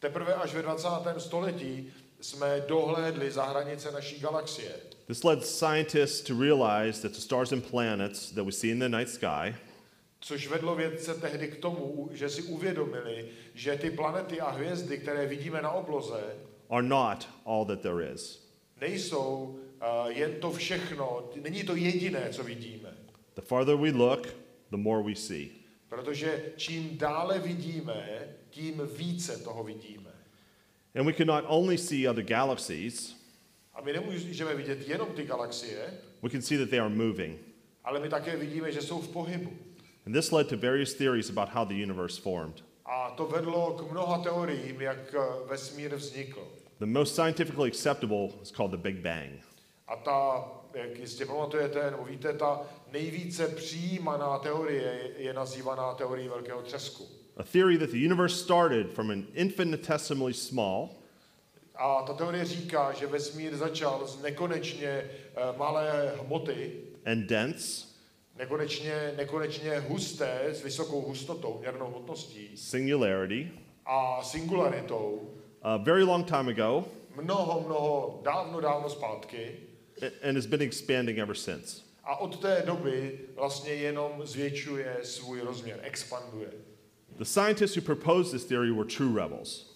Teprve 0.00 0.34
až 0.34 0.54
ve 0.54 0.62
20. 0.62 0.88
století 1.18 1.92
jsme 2.20 2.62
dohlédli 2.68 3.30
za 3.30 3.44
hranice 3.44 3.92
naší 3.92 4.20
galaxie. 4.20 4.72
This 5.06 5.24
led 5.24 5.44
scientists 5.44 6.20
to 6.20 6.34
realize 6.34 7.02
that 7.02 7.12
the 7.12 7.20
stars 7.20 7.52
and 7.52 7.70
planets 7.70 8.30
that 8.30 8.44
we 8.44 8.52
see 8.52 8.70
in 8.70 8.78
the 8.78 8.88
night 8.88 9.08
sky 9.10 9.54
Což 10.20 10.48
vedlo 10.48 10.74
vědce 10.74 11.14
tehdy 11.14 11.48
k 11.48 11.56
tomu, 11.56 12.08
že 12.12 12.28
si 12.28 12.42
uvědomili, 12.42 13.28
že 13.54 13.76
ty 13.76 13.90
planety 13.90 14.40
a 14.40 14.50
hvězdy, 14.50 14.98
které 14.98 15.26
vidíme 15.26 15.62
na 15.62 15.70
obloze, 15.70 16.22
are 16.70 16.86
not 16.86 17.28
all 17.46 17.64
that 17.64 17.80
there 17.80 18.12
is. 18.14 18.48
nejsou 18.80 19.58
uh, 20.04 20.08
jen 20.08 20.34
to 20.40 20.52
všechno, 20.52 21.30
není 21.42 21.64
to 21.64 21.76
jediné, 21.76 22.28
co 22.32 22.42
vidíme. 22.42 22.94
The 23.34 23.42
farther 23.42 23.76
we 23.76 23.90
look, 23.90 24.26
the 24.70 24.76
more 24.76 25.02
we 25.02 25.14
see. 25.14 25.61
Protože 25.92 26.42
čím 26.56 26.98
dále 26.98 27.38
vidíme, 27.38 28.28
tím 28.50 28.82
více 28.96 29.36
toho 29.36 29.64
vidíme. 29.64 30.10
And 30.94 31.06
we 31.06 31.12
can 31.12 31.26
not 31.26 31.44
only 31.46 31.78
see 31.78 32.08
other 32.08 32.24
galaxies, 32.24 33.16
A 33.74 33.80
my 33.80 33.92
nemůžeme 33.92 34.54
vidět 34.54 34.88
jenom 34.88 35.08
ty 35.08 35.24
galaxie, 35.24 35.94
we 36.22 36.30
can 36.30 36.42
see 36.42 36.58
that 36.58 36.70
they 36.70 36.80
are 36.80 36.88
moving. 36.94 37.38
ale 37.84 38.00
my 38.00 38.08
také 38.08 38.36
vidíme, 38.36 38.72
že 38.72 38.82
jsou 38.82 39.00
v 39.00 39.08
pohybu. 39.08 39.52
And 40.06 40.12
this 40.12 40.32
led 40.32 40.48
to 40.48 40.56
various 40.56 40.94
theories 40.94 41.30
about 41.30 41.48
how 41.48 41.64
the 41.64 41.82
universe 41.82 42.20
formed. 42.20 42.64
A 42.86 43.10
to 43.10 43.26
vedlo 43.26 43.72
k 43.72 43.92
mnoha 43.92 44.18
teoriím, 44.18 44.80
jak 44.80 45.14
eh, 45.14 45.18
vesmír 45.48 45.94
vznikl. 45.94 46.48
The 46.78 46.86
most 46.86 47.14
scientifically 47.14 47.68
acceptable 47.68 48.28
is 48.42 48.50
called 48.50 48.70
the 48.70 48.90
Big 48.90 48.96
Bang. 48.96 49.40
A 49.88 49.96
ta, 49.96 50.44
jak 50.74 50.98
jistě 50.98 51.26
pamatujete, 51.26 51.90
nebo 51.90 52.04
víte, 52.04 52.32
ta 52.32 52.60
nejvíce 52.92 53.48
přijímaná 53.48 54.38
teorie 54.38 55.10
je- 55.16 55.32
nazývaná 55.32 55.94
teorií 55.94 56.28
velkého 56.28 56.62
třesku. 56.62 57.06
A 57.36 57.42
theory 57.42 57.78
that 57.78 57.90
the 57.90 58.04
universe 58.04 58.36
started 58.44 58.92
from 58.92 59.10
an 59.10 59.24
infinitesimally 59.34 60.34
small 60.34 60.88
A 61.74 62.02
ta 62.02 62.12
teorie 62.14 62.44
říká, 62.44 62.92
že 62.92 63.06
vesmír 63.06 63.56
začal 63.56 64.06
z 64.06 64.22
nekonečně 64.22 64.88
eh, 64.88 65.08
malé 65.56 66.12
hmoty, 66.20 66.72
and 67.06 67.26
dense, 67.26 67.86
nekonečně, 68.38 69.14
nekonečně 69.16 69.78
husté, 69.88 70.40
s 70.44 70.62
vysokou 70.64 71.00
hustotou, 71.02 71.58
měrnou 71.60 71.86
hmotností 71.86 72.56
singularity, 72.56 73.50
a 73.86 74.22
singularitou, 74.22 75.30
a 75.62 75.76
very 75.76 76.02
long 76.02 76.26
time 76.26 76.48
ago, 76.48 76.84
mnoho, 77.16 77.60
mnoho, 77.66 78.20
dávno, 78.24 78.60
dávno 78.60 78.90
zpátky. 78.90 79.56
And 80.22 80.36
has 80.36 80.46
been 80.46 80.62
expanding 80.62 81.18
ever 81.18 81.36
since. 81.36 81.82
A 82.04 82.16
od 82.16 82.40
té 82.40 82.62
doby 82.66 83.18
vlastně 83.36 83.74
jenom 83.74 84.12
zvětšuje 84.24 84.96
svůj 85.02 85.40
rozměr, 85.40 85.80
expanduje. 85.82 86.48
The 87.18 87.24
scientists 87.24 87.76
who 87.76 87.82
proposed 87.82 88.32
this 88.32 88.44
theory 88.44 88.72
were 88.72 88.84
true 88.84 89.22
rebels. 89.22 89.72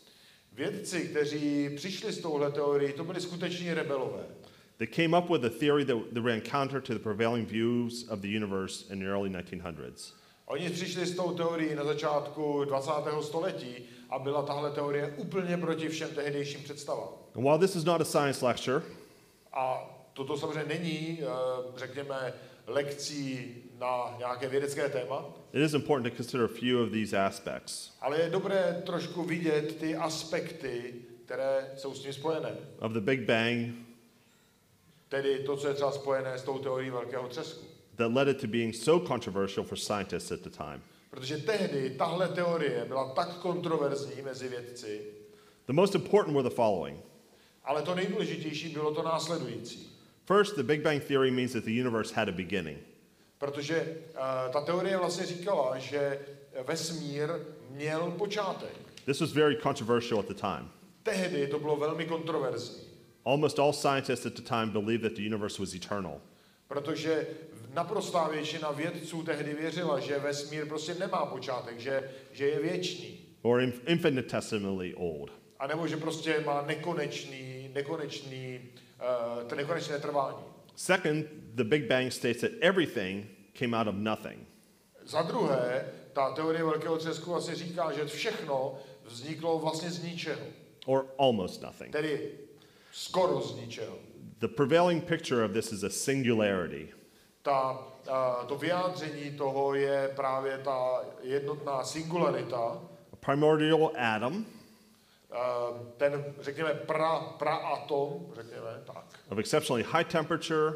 Vědci, 0.52 1.08
kteří 1.08 1.70
přišli 1.76 2.12
s 2.12 2.18
touhle 2.18 2.50
teorií, 2.52 2.92
to 2.92 3.04
byli 3.04 3.20
skuteční 3.20 3.74
rebelové. 3.74 4.26
They 4.78 4.86
came 4.86 5.18
up 5.18 5.30
with 5.30 5.44
a 5.44 5.58
theory 5.58 5.84
that, 5.84 5.96
that 6.14 6.24
ran 6.24 6.40
counter 6.40 6.80
to 6.80 6.92
the 6.94 6.98
prevailing 6.98 7.48
views 7.48 8.08
of 8.08 8.20
the 8.20 8.28
universe 8.28 8.92
in 8.92 8.98
the 8.98 9.06
early 9.06 9.30
1900s. 9.30 10.12
Oni 10.46 10.70
přišli 10.70 11.06
s 11.06 11.16
tou 11.16 11.34
teorií 11.34 11.74
na 11.74 11.84
začátku 11.84 12.64
20. 12.64 12.90
století 13.22 13.74
a 14.10 14.18
byla 14.18 14.42
tahle 14.42 14.70
teorie 14.70 15.14
úplně 15.16 15.56
proti 15.56 15.88
všem 15.88 16.08
tehdejším 16.10 16.62
představám. 16.62 17.08
And 17.34 17.44
while 17.44 17.58
this 17.58 17.76
is 17.76 17.84
not 17.84 18.00
a 18.00 18.04
science 18.04 18.46
lecture, 18.46 18.82
A 19.52 19.95
toto 20.16 20.36
samozřejmě 20.38 20.64
není, 20.64 21.18
eh, 21.22 21.26
řekněme, 21.76 22.34
lekcí 22.66 23.54
na 23.78 24.14
nějaké 24.18 24.48
vědecké 24.48 24.88
téma, 24.88 25.24
it 25.52 25.62
is 25.62 25.74
important 25.74 26.10
to 26.12 26.16
consider 26.16 26.44
a 26.44 26.48
few 26.48 26.82
of 26.82 26.90
these 26.90 27.18
aspects 27.18 27.92
ale 28.00 28.20
je 28.20 28.30
dobré 28.30 28.82
trošku 28.86 29.22
vidět 29.24 29.76
ty 29.78 29.96
aspekty, 29.96 30.94
které 31.24 31.70
jsou 31.76 31.94
s 31.94 32.00
tím 32.02 32.12
spojené. 32.12 32.56
of 32.80 32.92
the 32.92 33.00
Big 33.00 33.20
Bang 33.20 33.74
Tedy 35.08 35.38
to, 35.38 35.56
co 35.56 35.68
je 35.68 35.74
třeba 35.74 35.92
spojené 35.92 36.38
s 36.38 36.42
tou 36.42 36.58
teorií 36.58 36.90
velkého 36.90 37.28
třesku. 37.28 37.66
that 37.96 38.12
led 38.12 38.28
it 38.28 38.40
to 38.40 38.46
being 38.46 38.74
so 38.74 39.06
controversial 39.08 39.64
for 39.64 39.78
scientists 39.78 40.32
at 40.32 40.40
the 40.40 40.50
time. 40.50 40.82
Protože 41.10 41.36
tehdy 41.38 41.90
tahle 41.90 42.28
teorie 42.28 42.84
byla 42.88 43.14
tak 43.14 43.36
kontroverzní 43.36 44.22
mezi 44.22 44.48
vědci, 44.48 45.00
The 45.66 45.72
most 45.72 45.94
important 45.94 46.36
were 46.36 46.48
the 46.48 46.54
following. 46.54 47.00
ale 47.64 47.82
to 47.82 47.94
nejdůležitější 47.94 48.68
bylo 48.68 48.94
to 48.94 49.02
následující. 49.02 49.95
First, 50.26 50.56
the 50.56 50.62
Big 50.62 50.82
Bang 50.82 51.02
theory 51.02 51.30
means 51.30 51.52
that 51.52 51.64
the 51.64 51.70
universe 51.80 52.14
had 52.14 52.28
a 52.28 52.32
beginning. 52.32 52.78
Protože 53.38 53.80
uh, 54.14 54.52
ta 54.52 54.60
teorie 54.60 54.96
vlastně 54.96 55.26
říkala, 55.26 55.78
že 55.78 56.18
vesmír 56.66 57.28
měl 57.70 58.10
počátek. 58.18 58.70
This 59.04 59.20
was 59.20 59.32
very 59.32 59.56
controversial 59.62 60.20
at 60.20 60.26
the 60.28 60.34
time. 60.34 60.68
Tehdy 61.02 61.46
to 61.46 61.58
bylo 61.58 61.76
velmi 61.76 62.04
kontroverzní, 62.04 62.82
Almost 63.24 63.58
all 63.58 63.72
scientists 63.72 64.26
at 64.26 64.32
the 64.34 64.42
time 64.42 64.70
believed 64.70 65.02
that 65.02 65.12
the 65.12 65.22
universe 65.26 65.58
was 65.62 65.74
eternal. 65.74 66.20
protože 66.68 67.26
naprostá 67.74 68.28
většina 68.28 68.70
vědců 68.70 69.22
tehdy 69.22 69.54
věřila, 69.54 70.00
že 70.00 70.18
vesmír 70.18 70.66
prostě 70.66 70.94
nemá 70.94 71.26
počátek, 71.26 71.80
že, 71.80 72.10
že 72.32 72.46
je 72.48 72.60
věčný. 72.60 73.18
or 73.42 73.60
inf- 73.60 73.80
infinitesimally 73.86 74.94
old. 74.94 75.30
A 75.58 75.66
nebo 75.66 75.86
že 75.88 75.96
prostě 75.96 76.40
má 76.46 76.62
nekonečný, 76.66 77.70
nekonečný, 77.74 78.60
to 79.48 79.54
nekonečné 79.54 79.98
trvání. 79.98 80.36
Second, 80.76 81.26
the 81.54 81.64
Big 81.64 81.88
Bang 81.88 82.12
states 82.12 82.40
that 82.40 82.50
everything 82.60 83.26
came 83.58 83.76
out 83.78 83.86
of 83.88 83.94
nothing. 83.94 84.46
Za 85.04 85.22
druhé, 85.22 85.92
ta 86.12 86.30
teorie 86.30 86.64
velkého 86.64 86.96
třesku 86.98 87.30
vlastně 87.30 87.54
říká, 87.54 87.92
že 87.92 88.04
všechno 88.06 88.74
vzniklo 89.04 89.58
vlastně 89.58 89.90
z 89.90 90.02
ničeho. 90.02 90.40
or 90.86 91.06
almost 91.18 91.62
nothing. 91.62 91.92
Tedy 91.92 92.30
skoro 92.92 93.40
z 93.40 93.56
ničeho. 93.56 93.98
The 94.38 94.48
prevailing 94.48 95.04
picture 95.04 95.44
of 95.44 95.52
this 95.52 95.72
is 95.72 95.82
a 95.84 95.88
singularity. 95.90 96.88
Ta, 97.42 97.72
uh, 98.08 98.46
to 98.48 98.56
vyjádření 98.56 99.30
toho 99.30 99.74
je 99.74 100.12
právě 100.16 100.58
ta 100.58 101.04
jednotná 101.22 101.84
singularita, 101.84 102.82
A 103.12 103.16
primordial 103.16 103.90
atom 103.98 104.46
ten, 105.96 106.24
řekněme, 106.40 106.74
pra, 106.74 107.18
praatom, 107.18 108.26
řekněme 108.34 108.82
tak, 108.84 109.04
of 109.30 109.38
exceptionally 109.38 109.82
high 109.92 110.04
temperature, 110.04 110.72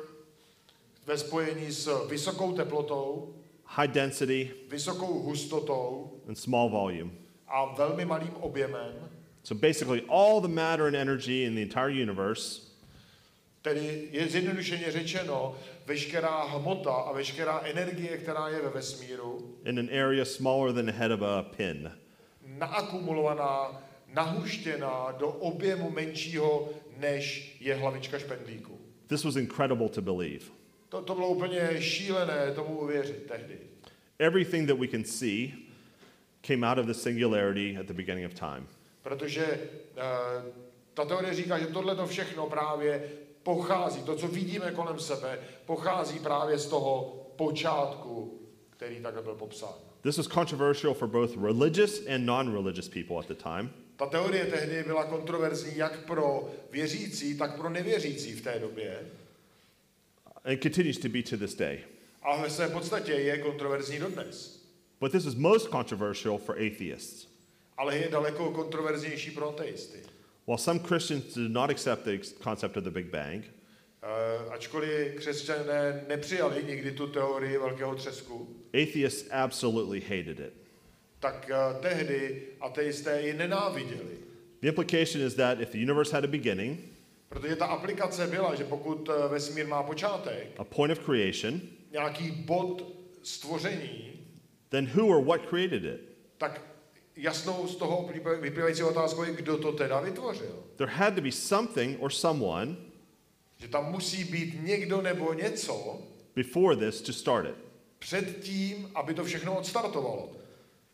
ve 1.06 1.18
spojení 1.18 1.72
s 1.72 2.06
vysokou 2.08 2.52
teplotou, 2.52 3.34
high 3.76 3.88
density, 3.92 4.50
vysokou 4.68 5.20
hustotou 5.22 6.10
and 6.28 6.34
small 6.38 6.70
volume. 6.70 7.10
a 7.48 7.64
velmi 7.74 8.04
malým 8.04 8.34
objemem, 8.40 9.08
So 9.42 9.60
basically, 9.68 10.02
all 10.10 10.40
the 10.40 10.48
matter 10.48 10.86
and 10.86 10.94
energy 10.96 11.44
in 11.44 11.54
the 11.54 11.62
entire 11.62 11.90
universe 12.02 12.60
tedy 13.62 14.08
je 14.12 14.28
zjednodušeně 14.28 14.92
řečeno, 14.92 15.56
veškerá 15.86 16.42
hmota 16.44 16.92
a 16.92 17.12
veškerá 17.12 17.60
energie, 17.64 18.16
která 18.18 18.48
je 18.48 18.62
ve 18.62 18.68
vesmíru, 18.70 19.56
in 19.64 19.78
an 19.78 19.88
area 19.88 20.24
smaller 20.24 20.72
than 20.74 20.86
the 20.86 20.92
head 20.92 21.10
of 21.12 21.22
a 21.22 21.42
pin. 21.42 21.92
naakumulovaná, 22.46 23.82
nahuštěná 24.14 25.14
do 25.18 25.28
objemu 25.28 25.90
menšího, 25.90 26.68
než 26.96 27.56
je 27.60 27.74
hlavička 27.74 28.18
špendlíku. 28.18 28.78
This 29.06 29.24
was 29.24 29.36
incredible 29.36 29.88
to 29.88 30.02
believe. 30.02 30.44
To, 30.88 31.02
to 31.02 31.14
bylo 31.14 31.28
úplně 31.28 31.82
šílené 31.82 32.52
tomu 32.54 32.80
uvěřit 32.80 33.26
tehdy. 33.26 33.58
Everything 34.18 34.68
that 34.68 34.78
we 34.78 34.88
can 34.88 35.04
see 35.04 35.52
came 36.40 36.66
out 36.66 36.78
of 36.78 36.86
the 36.86 36.92
singularity 36.92 37.76
at 37.80 37.86
the 37.86 37.94
beginning 37.94 38.26
of 38.26 38.34
time. 38.34 38.66
Protože 39.02 39.44
uh, 39.44 40.52
ta 40.94 41.04
teorie 41.04 41.34
říká, 41.34 41.58
že 41.58 41.66
tohle 41.66 41.96
to 41.96 42.06
všechno 42.06 42.46
právě 42.46 43.02
pochází, 43.42 44.02
to, 44.02 44.16
co 44.16 44.28
vidíme 44.28 44.72
kolem 44.72 44.98
sebe, 44.98 45.38
pochází 45.66 46.18
právě 46.18 46.58
z 46.58 46.66
toho 46.66 47.16
počátku, 47.36 48.40
který 48.70 49.00
takhle 49.00 49.22
byl 49.22 49.34
popsán. 49.34 49.74
This 50.02 50.16
was 50.16 50.26
controversial 50.26 50.94
for 50.94 51.08
both 51.08 51.36
religious 51.36 52.06
and 52.06 52.26
non 52.26 52.52
religious 52.52 52.88
people 52.88 53.18
at 53.18 53.26
the 53.28 53.34
time. 53.34 53.70
Ta 54.00 54.06
teorie 54.06 54.46
tehdy 54.46 54.82
byla 54.82 55.04
kontroverzní 55.04 55.76
jak 55.76 56.04
pro 56.04 56.52
věřící, 56.70 57.38
tak 57.38 57.56
pro 57.56 57.70
nevěřící 57.70 58.32
v 58.32 58.42
té 58.42 58.58
době. 58.58 58.98
and 60.44 60.62
continues 60.62 60.98
to 60.98 61.08
be 61.08 61.22
to 61.22 61.36
this 61.36 61.54
day. 61.54 61.78
A 62.22 62.42
ve 62.42 62.50
své 62.50 62.68
podstatě 62.68 63.12
je 63.12 63.38
kontroverzní 63.38 63.98
dodnes. 63.98 64.60
But 65.00 65.12
this 65.12 65.26
is 65.26 65.34
most 65.34 65.70
controversial 65.70 66.38
for 66.38 66.54
atheists. 66.54 67.28
Ale 67.76 67.96
je 67.96 68.08
daleko 68.08 68.50
kontroverznější 68.50 69.30
pro 69.30 69.48
ateisty. 69.48 69.98
While 70.46 70.58
some 70.58 70.80
Christians 70.80 71.34
did 71.34 71.52
not 71.52 71.70
accept 71.70 72.04
the 72.04 72.18
concept 72.44 72.76
of 72.76 72.84
the 72.84 72.90
Big 72.90 73.06
Bang, 73.06 73.44
Uh, 74.46 74.52
ačkoliv 74.52 75.14
křesťané 75.14 76.04
nepřijali 76.08 76.64
nikdy 76.64 76.92
tu 76.92 77.06
teorii 77.06 77.58
velkého 77.58 77.94
třesku, 77.94 78.56
atheists 78.82 79.30
absolutely 79.30 80.00
hated 80.00 80.40
it. 80.40 80.52
Tak 81.20 81.50
uh, 81.50 81.80
tehdy 81.82 82.42
ateisté 82.60 83.22
ji 83.22 83.32
nenáviděli. 83.34 84.18
The 84.60 84.68
implication 84.68 85.26
is 85.26 85.34
that 85.34 85.60
if 85.60 85.70
the 85.72 85.78
universe 85.78 86.12
had 86.12 86.24
a 86.24 86.28
beginning, 86.28 86.80
Protože 87.28 87.56
ta 87.56 87.66
aplikace 87.66 88.26
byla, 88.26 88.54
že 88.54 88.64
pokud 88.64 89.08
uh, 89.08 89.14
vesmír 89.28 89.66
má 89.66 89.82
počátek, 89.82 90.46
a 90.58 90.64
point 90.64 90.92
of 90.98 91.04
creation, 91.04 91.60
nějaký 91.92 92.30
bod 92.30 92.92
stvoření, 93.22 94.12
then 94.68 94.90
who 94.96 95.06
or 95.06 95.24
what 95.24 95.46
created 95.46 95.84
it? 95.84 96.00
tak 96.38 96.60
jasnou 97.16 97.66
z 97.66 97.76
toho 97.76 98.10
vyplývající 98.40 98.82
otázkou 98.82 99.22
je, 99.24 99.32
kdo 99.32 99.58
to 99.58 99.72
teda 99.72 100.00
vytvořil. 100.00 100.62
There 100.76 100.90
had 100.92 101.14
to 101.14 101.20
be 101.20 101.32
something 101.32 101.96
or 102.02 102.10
someone 102.10 102.76
Že 103.56 103.68
tam 103.68 103.90
musí 103.92 104.24
být 104.24 104.62
někdo 104.62 105.02
nebo 105.02 105.32
něco 105.34 105.98
before 106.36 106.76
this 106.76 107.00
to 107.00 107.12
start 107.12 107.46
it. 107.48 107.54
před 107.98 108.40
tím, 108.42 108.90
aby 108.94 109.14
to 109.14 109.24
všechno 109.24 109.58
odstartovalo. 109.58 110.28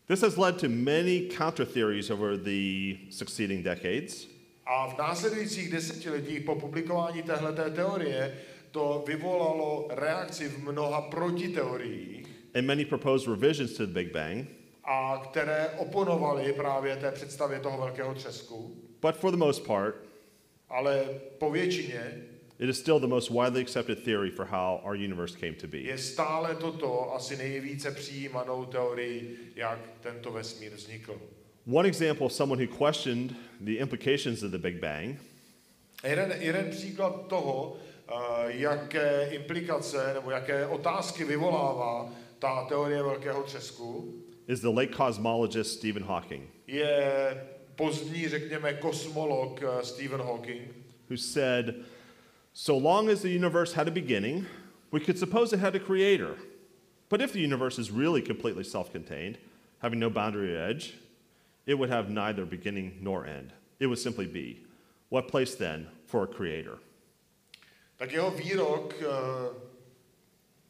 This 0.08 0.20
has 0.20 0.38
led 0.38 0.58
to 0.58 0.68
many 0.68 1.28
counter 1.28 1.64
theories 1.64 2.10
over 2.10 2.36
the 2.36 2.98
succeeding 3.10 3.62
decades. 3.62 4.26
A 4.66 4.86
v 4.88 4.98
následujících 4.98 5.70
desetiletích 5.70 6.40
po 6.40 6.54
publikování 6.54 7.22
téhleté 7.22 7.70
teorie 7.70 8.34
to 8.70 9.04
vyvolalo 9.06 9.88
reakci 9.90 10.48
v 10.48 10.58
mnoha 10.58 11.00
protiteoriích, 11.00 12.26
and 12.54 12.66
many 12.66 12.84
proposed 12.84 13.28
revisions 13.28 13.72
to 13.76 13.86
the 13.86 13.92
Big 13.92 14.12
Bang. 14.12 14.46
a 14.84 15.22
které 15.25 15.68
oponovaly 15.78 16.52
právě 16.52 16.96
té 16.96 17.12
představě 17.12 17.60
toho 17.60 17.78
velkého 17.78 18.14
třesku. 18.14 18.76
But 19.02 19.16
for 19.16 19.30
the 19.30 19.36
most 19.36 19.66
part, 19.66 19.94
Ale 20.68 21.04
po 21.38 21.50
většině 21.50 22.22
it 22.58 22.68
is 22.68 22.78
still 22.78 23.00
the 23.00 23.06
most 23.06 23.30
widely 23.30 23.60
accepted 23.60 24.04
theory 24.04 24.30
for 24.30 24.46
how 24.46 24.80
our 24.84 24.96
universe 24.96 25.36
came 25.36 25.54
to 25.54 25.66
be. 25.66 25.78
je 25.78 25.98
stále 25.98 26.54
toto 26.54 27.14
asi 27.14 27.36
nejvíce 27.36 27.90
přijímanou 27.90 28.64
teorii, 28.64 29.36
jak 29.56 29.78
tento 30.00 30.32
vesmír 30.32 30.72
vznikl. 30.75 31.20
One 31.72 31.88
example 31.88 32.26
of 32.26 32.32
someone 32.32 32.66
who 32.66 32.86
questioned 32.86 33.36
the 33.60 33.78
implications 33.78 34.42
of 34.42 34.50
the 34.50 34.58
Big 34.58 34.80
Bang 34.80 35.18
Jeden, 36.04 36.34
jeden 36.38 36.70
příklad 36.70 37.26
toho, 37.28 37.76
eh, 38.08 38.12
jaké 38.46 39.28
implikace 39.32 40.14
nebo 40.14 40.30
jaké 40.30 40.66
otázky 40.66 41.25
vyvolává 41.25 42.12
ta 42.38 42.64
teorie 42.68 43.02
velkého 43.02 43.42
třesku, 43.42 44.14
is 44.48 44.60
the 44.60 44.68
late 44.68 44.94
cosmologist 44.96 45.78
Stephen 45.78 46.02
Hawking, 46.04 46.50
je 46.66 47.46
pozdní, 47.76 48.28
řekněme, 48.28 48.72
kosmolog 48.75 49.62
eh, 49.62 49.84
Stephen 49.84 50.20
Hawking, 50.20 50.62
who 51.10 51.16
said, 51.16 51.66
So 52.58 52.78
long 52.78 53.10
as 53.10 53.20
the 53.20 53.28
universe 53.28 53.75
had 53.75 53.86
a 53.86 53.90
beginning, 53.90 54.46
we 54.90 54.98
could 54.98 55.18
suppose 55.18 55.52
it 55.52 55.58
had 55.58 55.75
a 55.76 55.78
creator. 55.78 56.36
But 57.10 57.20
if 57.20 57.34
the 57.34 57.38
universe 57.38 57.78
is 57.78 57.90
really 57.90 58.22
completely 58.22 58.64
self 58.64 58.90
contained, 58.90 59.36
having 59.80 59.98
no 59.98 60.08
boundary 60.08 60.56
or 60.56 60.62
edge, 60.62 60.94
it 61.66 61.75
would 61.75 61.90
have 61.90 62.08
neither 62.08 62.46
beginning 62.46 62.98
nor 63.02 63.26
end. 63.26 63.52
It 63.78 63.88
would 63.88 63.98
simply 63.98 64.25
be. 64.25 64.64
What 65.10 65.28
place 65.28 65.54
then 65.54 65.88
for 66.06 66.22
a 66.22 66.26
creator? 66.26 66.78
tak 67.96 68.12
jeho 68.12 68.30
výrok, 68.30 68.94
eh, 69.00 69.06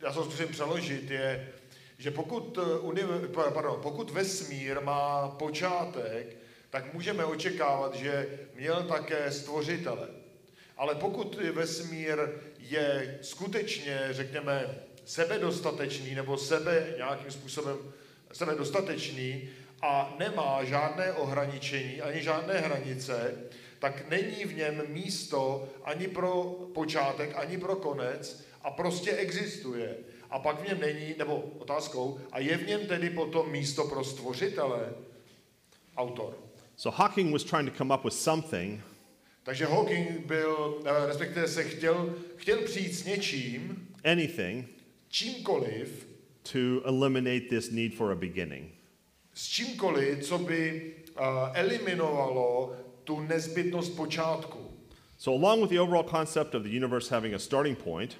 já 0.00 0.12
se 0.12 0.18
ho 0.18 0.24
zkusím 0.24 0.48
přeložit, 0.48 1.10
je, 1.10 1.52
že 1.98 2.10
pokud, 2.10 2.58
eh, 2.58 3.28
pardon, 3.54 3.78
pokud 3.82 4.10
vesmír 4.10 4.80
má 4.80 5.28
počátek, 5.28 6.36
tak 6.70 6.94
můžeme 6.94 7.24
očekávat, 7.24 7.94
že 7.94 8.38
měl 8.54 8.82
také 8.82 9.32
stvořitele. 9.32 10.25
Ale 10.76 10.94
pokud 10.94 11.38
vesmír 11.52 12.18
je 12.58 13.18
skutečně, 13.22 14.08
řekněme, 14.10 14.78
sebedostatečný 15.04 16.14
nebo 16.14 16.36
sebe 16.36 16.94
nějakým 16.96 17.30
způsobem 17.30 17.76
sebedostatečný 18.32 19.48
a 19.82 20.14
nemá 20.18 20.64
žádné 20.64 21.12
ohraničení 21.12 22.02
ani 22.02 22.22
žádné 22.22 22.54
hranice, 22.54 23.34
tak 23.78 24.10
není 24.10 24.44
v 24.44 24.56
něm 24.56 24.82
místo 24.88 25.68
ani 25.84 26.08
pro 26.08 26.42
počátek, 26.74 27.32
ani 27.36 27.58
pro 27.58 27.76
konec 27.76 28.44
a 28.62 28.70
prostě 28.70 29.12
existuje. 29.12 29.96
A 30.30 30.38
pak 30.38 30.60
v 30.60 30.68
něm 30.68 30.80
není, 30.80 31.14
nebo 31.18 31.36
otázkou, 31.58 32.20
a 32.32 32.38
je 32.38 32.56
v 32.56 32.66
něm 32.66 32.86
tedy 32.86 33.10
potom 33.10 33.50
místo 33.50 33.84
pro 33.84 34.04
stvořitele? 34.04 34.92
Autor. 35.96 36.36
So 36.76 36.98
Hawking 36.98 37.32
was 37.32 37.44
trying 37.44 37.70
to 37.70 37.78
come 37.78 37.94
up 37.94 38.04
with 38.04 38.14
something 38.14 38.82
Takže 39.46 39.66
Hawking 39.66 40.26
byl, 40.26 40.82
eh, 40.84 41.06
respektive 41.06 41.48
se 41.48 41.64
chtěl, 41.64 42.14
chtěl 42.36 42.58
přijít 42.58 42.94
s 42.94 43.04
něčím, 43.04 43.88
anything 44.04 44.68
čímkoliv, 45.08 46.06
to 46.52 46.58
eliminate 46.84 47.40
this 47.40 47.70
need 47.70 47.94
for 47.94 48.12
a 48.12 48.14
beginning. 48.14 48.72
s 49.34 49.48
čímkoliv, 49.48 50.24
co 50.24 50.38
by 50.38 50.94
uh, 51.18 51.24
eliminovalo 51.54 52.76
tu 53.04 53.20
nezbytnost 53.20 53.96
počátku. 53.96 54.58
So, 55.18 55.46
along 55.46 55.62
with 55.62 55.70
the 55.70 55.80
overall 55.80 56.08
concept 56.10 56.54
of 56.54 56.62
the 56.62 56.76
universe 56.76 57.14
having 57.14 57.34
a 57.34 57.38
starting 57.38 57.78
point, 57.78 58.16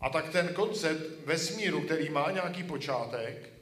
A 0.00 0.10
tak 0.10 0.32
ten 0.32 0.48
koncept 0.48 1.26
vesmíru, 1.26 1.80
který 1.80 2.10
má 2.10 2.30
nějaký 2.30 2.62
počátek, 2.62 3.52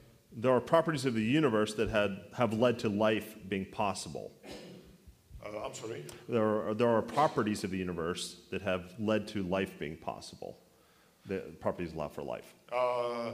there 0.40 0.52
are 0.52 0.60
properties 0.60 1.04
of 1.04 1.14
the 1.14 1.38
universe 1.38 1.76
that 1.76 1.88
had, 1.88 2.10
have 2.32 2.56
led 2.56 2.82
to 2.82 2.88
life 2.88 3.36
being 3.44 3.66
possible. 3.76 4.30
Uh, 5.44 5.66
I'm 5.66 5.74
sorry, 5.74 6.04
There 6.28 6.42
are, 6.42 6.74
there 6.74 6.88
are 6.88 7.02
properties 7.02 7.64
of 7.64 7.70
the 7.70 7.78
universe 7.78 8.36
that 8.50 8.62
have 8.62 8.82
led 8.98 9.26
to 9.32 9.42
life 9.42 9.78
being 9.78 9.96
possible. 9.96 10.54
The 11.26 11.40
properties 11.60 11.92
allow 11.94 12.08
for 12.08 12.22
life. 12.24 12.46
uh, 12.72 13.32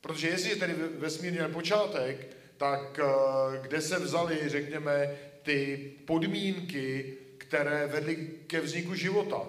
protože 0.00 0.28
jestli 0.28 0.50
je 0.50 0.56
tedy 0.56 0.72
ve- 0.72 0.88
vesmír 0.88 1.32
měl 1.32 1.48
počátek, 1.48 2.36
tak 2.56 3.00
uh, 3.02 3.54
kde 3.62 3.80
se 3.80 3.98
vzaly, 3.98 4.48
řekněme, 4.48 5.10
ty 5.42 5.90
podmínky, 6.06 7.16
které 7.38 7.86
vedly 7.86 8.16
ke 8.46 8.60
vzniku 8.60 8.94
života? 8.94 9.40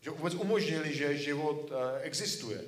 Že 0.00 0.10
vůbec 0.10 0.34
umožnili, 0.34 0.94
že 0.94 1.16
život 1.16 1.70
uh, 1.70 1.76
existuje. 2.02 2.60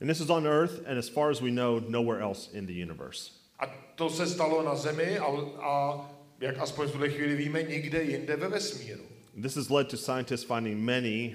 And 0.00 0.08
this 0.08 0.20
is 0.20 0.30
on 0.30 0.46
Earth, 0.46 0.82
and 0.86 0.98
as 0.98 1.08
far 1.08 1.30
as 1.30 1.40
we 1.40 1.50
know, 1.50 1.80
nowhere 1.88 2.20
else 2.22 2.50
in 2.58 2.66
the 2.66 2.72
universe. 2.82 3.30
A 3.58 3.66
to 3.94 4.10
se 4.10 4.26
stalo 4.26 4.62
na 4.62 4.74
Zemi 4.74 5.18
a, 5.18 5.26
a 5.60 6.10
jak 6.42 6.58
aspoň 6.58 6.88
v 6.88 6.92
tuhle 6.92 7.10
chvíli 7.10 7.36
víme, 7.36 7.62
nikde 7.62 8.02
jinde 8.02 8.36
ve 8.36 8.48
vesmíru. 8.48 9.02
This 9.42 9.56
has 9.56 9.70
led 9.70 9.88
to 9.88 9.96
scientists 9.96 10.44
finding 10.44 10.80
many 10.80 11.34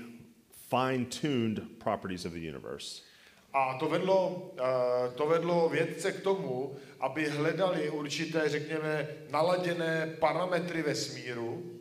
fine 0.69 1.05
tuned 1.05 1.59
properties 1.83 2.25
of 2.25 2.33
the 2.33 2.49
universe. 2.49 3.01
A 3.53 3.77
to 3.79 3.89
vedlo, 3.89 4.51
eh, 4.57 5.11
to 5.15 5.25
vedlo 5.27 5.69
vědce 5.69 6.11
k 6.11 6.21
tomu, 6.21 6.75
aby 6.99 7.29
hledali 7.29 7.89
určité, 7.89 8.49
řekněme, 8.49 9.07
naladěné 9.31 10.15
parametry 10.19 10.81
vesmíru, 10.81 11.73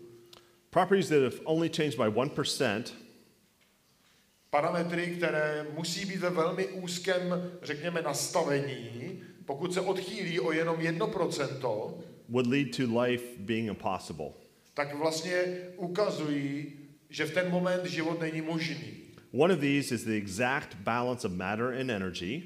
Properties 0.71 1.09
that 1.09 1.23
have 1.23 1.41
only 1.45 1.69
changed 1.71 1.97
by 1.97 2.11
1% 2.11 2.95
parametry, 4.51 5.07
které 5.07 5.67
musí 5.75 6.07
být 6.07 6.17
ve 6.17 6.31
velmi 6.31 6.67
úzkém, 6.67 7.53
řekněme, 7.63 8.03
nastavení. 8.03 9.23
Pokud 9.45 9.75
se 9.75 9.81
odchýlí 9.81 10.41
o 10.41 10.53
jenom 10.53 10.77
1%, 10.81 11.95
would 12.29 12.47
lead 12.47 12.77
to 12.77 13.03
life 13.03 13.25
being 13.39 13.69
impossible. 13.69 14.31
tak 14.75 14.95
vlastně 14.95 15.45
ukazují, 15.77 16.73
že 17.11 17.27
v 17.27 17.35
ten 17.35 17.51
moment 17.51 17.85
život 17.85 18.21
není 18.21 18.41
možný. 18.41 18.93
One 19.33 19.55
of 19.55 19.61
these 19.61 19.95
is 19.95 20.05
the 20.05 20.17
exact 20.17 20.75
balance 20.75 21.27
of 21.27 21.33
matter 21.33 21.67
and 21.67 21.91
energy, 21.91 22.43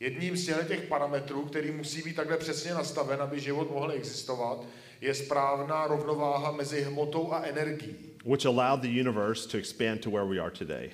Jedním 0.00 0.36
z 0.36 0.66
těch 0.68 0.82
parametrů, 0.82 1.42
který 1.44 1.70
musí 1.70 2.02
být 2.02 2.16
takhle 2.16 2.36
přesně 2.36 2.74
nastaven, 2.74 3.22
aby 3.22 3.40
život 3.40 3.70
mohl 3.70 3.92
existovat, 3.92 4.66
je 5.00 5.14
správná 5.14 5.86
rovnováha 5.86 6.52
mezi 6.52 6.82
hmotou 6.82 7.32
a 7.32 7.42
energií, 7.42 7.96
which 8.24 8.46
allowed 8.46 8.80
the 8.80 9.00
universe 9.00 9.48
to 9.48 9.58
expand 9.58 10.00
to 10.00 10.10
where 10.10 10.24
we 10.24 10.38
are 10.38 10.50
today. 10.50 10.90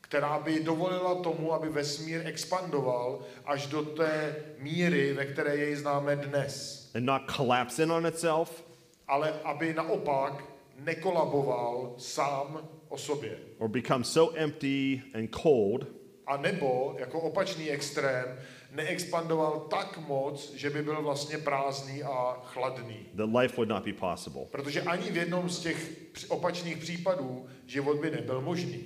která 0.00 0.38
by 0.38 0.60
dovolila 0.60 1.14
tomu, 1.14 1.52
aby 1.52 1.68
vesmír 1.68 2.22
expandoval 2.24 3.20
až 3.44 3.66
do 3.66 3.82
té 3.82 4.36
míry, 4.58 5.12
ve 5.12 5.24
které 5.26 5.56
jej 5.56 5.76
známe 5.76 6.16
dnes. 6.16 6.85
And 6.96 7.04
not 7.04 7.22
collapse 7.36 7.82
in 7.82 7.92
on 7.92 8.06
itself 8.06 8.64
Ale 9.08 9.32
aby 9.44 9.74
naopak 9.74 10.44
nekolaboval 10.78 11.94
sám 11.98 12.68
o 12.88 12.98
sobě. 12.98 13.38
or 13.58 13.68
become 13.68 14.04
so 14.04 14.38
empty 14.40 15.02
and 15.14 15.28
cold 15.42 15.86
A 16.26 16.36
nebo, 16.36 16.94
jako 16.98 17.20
opačný 17.20 17.70
extrém, 17.70 18.38
neexpandoval 18.72 19.60
tak 19.70 19.98
moc, 20.08 20.52
že 20.54 20.70
by 20.70 20.82
byl 20.82 21.02
vlastně 21.02 21.38
prázdný 21.38 22.02
a 22.02 22.32
chladný. 22.44 23.06
that 23.16 23.28
life 23.40 23.56
would 23.56 23.68
not 23.68 23.84
be 23.84 23.92
possible. 23.92 24.42
Protože 24.50 24.82
ani 24.82 25.10
v 25.10 25.16
jednom 25.16 25.48
z 25.48 25.58
těch 25.60 25.90
při- 26.12 26.26
opačných 26.26 26.76
případů 26.78 27.46
život 27.66 27.96
by 28.00 28.10
nebyl 28.10 28.40
možný. 28.40 28.84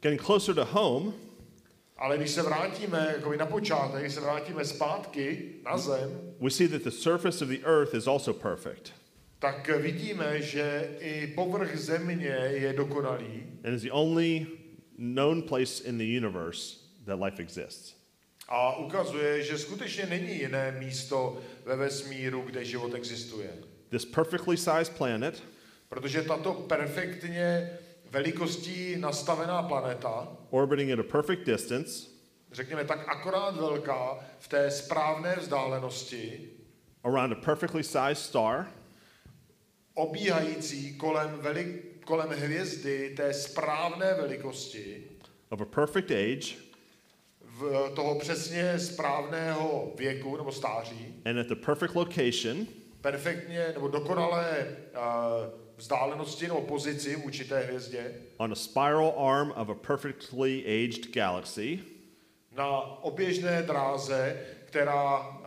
Getting 0.00 0.22
closer 0.22 0.54
to 0.54 0.64
home, 0.64 1.12
Ale 1.98 2.16
když 2.16 2.30
se 2.30 2.42
vrátíme 2.42 3.14
jako 3.16 3.32
na 3.32 3.46
počátek, 3.46 4.00
když 4.00 4.14
se 4.14 4.20
vrátíme 4.20 4.64
zpátky 4.64 5.54
na 5.64 5.78
Zem, 5.78 6.20
we 6.40 6.50
see 6.50 6.68
that 6.68 6.82
the 6.82 6.90
surface 6.90 7.44
of 7.44 7.50
the 7.50 7.64
earth 7.64 7.94
is 7.94 8.06
also 8.06 8.32
perfect 8.32 8.92
tak 9.38 9.68
vidíme, 9.68 10.42
že 10.42 10.90
i 11.00 11.26
povrch 11.26 11.76
Země 11.76 12.38
je 12.50 12.72
dokonalý 12.72 13.42
and 13.64 13.74
is 13.74 13.82
the 13.82 13.92
only 13.92 14.46
known 14.98 15.42
place 15.42 15.84
in 15.84 15.98
the 15.98 16.04
universe 16.04 16.76
that 17.04 17.20
life 17.20 17.42
exists. 17.42 17.96
a 18.48 18.76
ukazuje, 18.76 19.42
že 19.42 19.58
skutečně 19.58 20.06
není 20.06 20.38
jiné 20.38 20.76
místo 20.78 21.40
ve 21.64 21.76
vesmíru, 21.76 22.42
kde 22.42 22.64
život 22.64 22.94
existuje. 22.94 23.50
This 23.88 24.04
perfectly 24.04 24.56
sized 24.56 24.96
planet 24.96 25.42
Protože 25.88 26.22
tato 26.22 26.52
perfektně 26.54 27.70
velikostí 28.16 28.96
nastavená 28.96 29.62
planeta, 29.62 30.28
orbiting 30.50 30.92
at 30.92 30.98
a 30.98 31.02
perfect 31.02 31.46
distance. 31.46 32.08
řekněme 32.52 32.84
tak 32.84 33.08
akorát 33.08 33.56
velká, 33.56 34.18
v 34.38 34.48
té 34.48 34.70
správné 34.70 35.36
vzdálenosti, 35.36 36.50
around 37.04 37.32
a 37.32 37.34
perfectly 37.34 37.82
sized 37.84 38.18
star. 38.18 38.66
obíhající 39.94 40.96
kolem, 40.96 41.38
velik, 41.40 42.04
kolem 42.04 42.28
hvězdy 42.28 43.14
té 43.16 43.34
správné 43.34 44.14
velikosti, 44.14 45.04
of 45.50 45.60
a 45.60 45.64
perfect 45.64 46.10
age. 46.10 46.56
v 47.40 47.92
toho 47.94 48.18
přesně 48.18 48.78
správného 48.78 49.92
věku 49.96 50.36
nebo 50.36 50.52
stáří, 50.52 51.14
and 51.24 51.38
at 51.38 51.46
the 51.46 51.54
perfect 51.54 51.94
location. 51.94 52.66
Perfektně 53.00 53.66
nebo 53.74 53.88
dokonalé 53.88 54.76
uh, 54.94 55.65
vzdálenosti 55.76 56.48
nebo 56.48 56.60
pozici 56.60 57.16
vůči 57.16 57.44
té 57.44 57.60
hvězdě, 57.60 58.14
on 58.36 58.52
a 58.52 58.54
spiral 58.54 59.14
arm 59.18 59.50
of 59.56 59.68
a 59.68 59.74
perfectly 59.74 60.64
aged 60.64 61.14
galaxy 61.14 61.78
na 62.56 62.80
oběžné 63.02 63.62
dráze, 63.62 64.40
která 64.64 65.18
uh, 65.28 65.44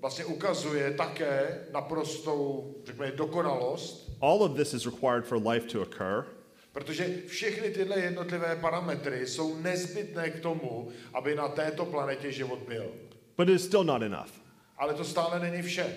vlastně 0.00 0.24
ukazuje 0.24 0.90
také 0.94 1.64
naprostou, 1.72 2.74
řekněme, 2.86 3.10
dokonalost, 3.12 4.08
All 4.20 4.42
of 4.42 4.56
this 4.56 4.74
is 4.74 4.86
required 4.86 5.24
for 5.26 5.46
life 5.48 5.66
to 5.66 5.82
occur, 5.82 6.24
protože 6.72 7.16
všechny 7.26 7.70
tyhle 7.70 8.00
jednotlivé 8.00 8.56
parametry 8.56 9.26
jsou 9.26 9.56
nezbytné 9.56 10.30
k 10.30 10.40
tomu, 10.40 10.88
aby 11.14 11.34
na 11.34 11.48
této 11.48 11.84
planetě 11.84 12.32
život 12.32 12.58
byl. 12.68 12.92
but 13.36 13.48
it 13.48 13.54
is 13.54 13.64
still 13.64 13.84
not 13.84 14.02
enough. 14.02 14.30
Ale 14.78 14.94
to 14.94 15.04
stále 15.04 15.40
není 15.40 15.62
vše. 15.62 15.96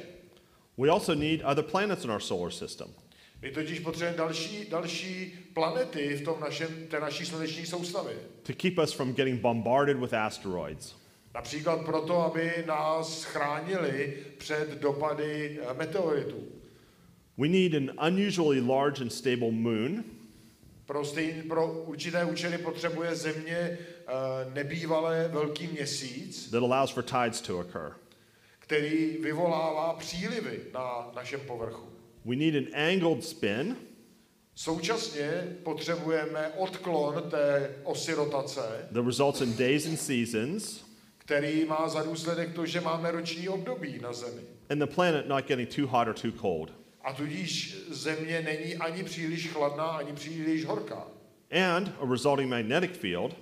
We 0.78 0.90
also 0.90 1.16
need 1.16 1.42
other 1.46 1.64
planets 1.64 2.04
in 2.04 2.12
our 2.12 2.20
solar 2.22 2.52
system. 2.52 2.88
My 3.42 3.52
totiž 3.52 3.80
potřebujeme 3.80 4.18
další, 4.18 4.66
další 4.70 5.34
planety 5.54 6.16
v 6.16 6.24
tom 6.24 6.40
našem, 6.40 6.68
té 6.88 7.00
naší 7.00 7.26
sluneční 7.26 7.66
soustavě. 7.66 8.16
to 8.44 8.54
keep 8.54 8.78
us 8.78 8.92
from 8.94 9.14
getting 9.14 9.42
bombarded 9.42 9.98
with 9.98 10.14
asteroids. 10.14 10.96
Například 11.34 11.86
proto, 11.86 12.22
aby 12.22 12.64
nás 12.68 13.24
chránili 13.24 14.18
před 14.38 14.70
dopady 14.80 15.60
eh, 15.62 15.74
meteoritů. 15.74 16.44
We 17.38 17.48
need 17.48 17.74
an 17.74 17.92
unusually 18.14 18.62
large 18.62 19.02
and 19.02 19.10
stable 19.10 19.52
moon 19.52 20.04
Pro, 20.86 21.06
stejn, 21.06 21.44
pro 21.48 21.74
určité 21.74 22.26
účely 22.26 22.58
potřebuje 22.58 23.16
Země 23.16 23.58
eh, 23.58 23.78
nebývalé 24.54 25.28
velký 25.28 25.68
měsíc, 25.68 26.50
that 26.50 26.64
allows 26.64 26.92
for 26.92 27.04
tides 27.04 27.42
to 27.42 27.60
occur. 27.60 27.94
který 28.60 29.18
vyvolává 29.22 29.94
přílivy 29.94 30.60
na 30.74 31.12
našem 31.16 31.40
povrchu. 31.40 31.91
We 32.26 32.36
need 32.36 32.56
an 32.56 32.68
angled 32.92 33.24
spin 33.24 33.76
Současně 34.56 35.58
potřebujeme 35.64 36.52
odklon 36.58 37.24
té 37.30 37.76
osy 37.84 38.14
rotace, 38.14 38.88
that 38.94 39.06
results 39.06 39.42
in 39.42 39.54
days 39.58 39.86
and 39.88 39.98
seasons, 39.98 40.84
který 41.18 41.66
má 41.66 41.90
za 41.90 42.04
důsledek 42.04 42.54
to, 42.54 42.66
že 42.66 42.82
máme 42.82 43.12
roční 43.12 43.50
období 43.50 44.00
na 44.02 44.14
Zemi. 44.14 44.42
and 44.70 44.80
the 44.80 44.86
planet 44.88 45.28
not 45.28 45.48
getting 45.48 45.76
too 45.76 45.88
hot 45.88 46.08
or 46.08 46.14
too 46.14 46.32
cold. 46.32 46.72
A 47.04 47.14
tudíž 47.14 47.78
Země 47.90 48.42
není 48.42 48.76
ani 48.76 49.04
příliš 49.04 49.48
chladná, 49.50 49.86
ani 49.86 50.14
příliš 50.14 50.66
horká. 50.66 51.08
And 51.52 51.92
a 52.02 52.12
resulting 52.12 52.50
magnetic 52.50 52.98
field 52.98 53.36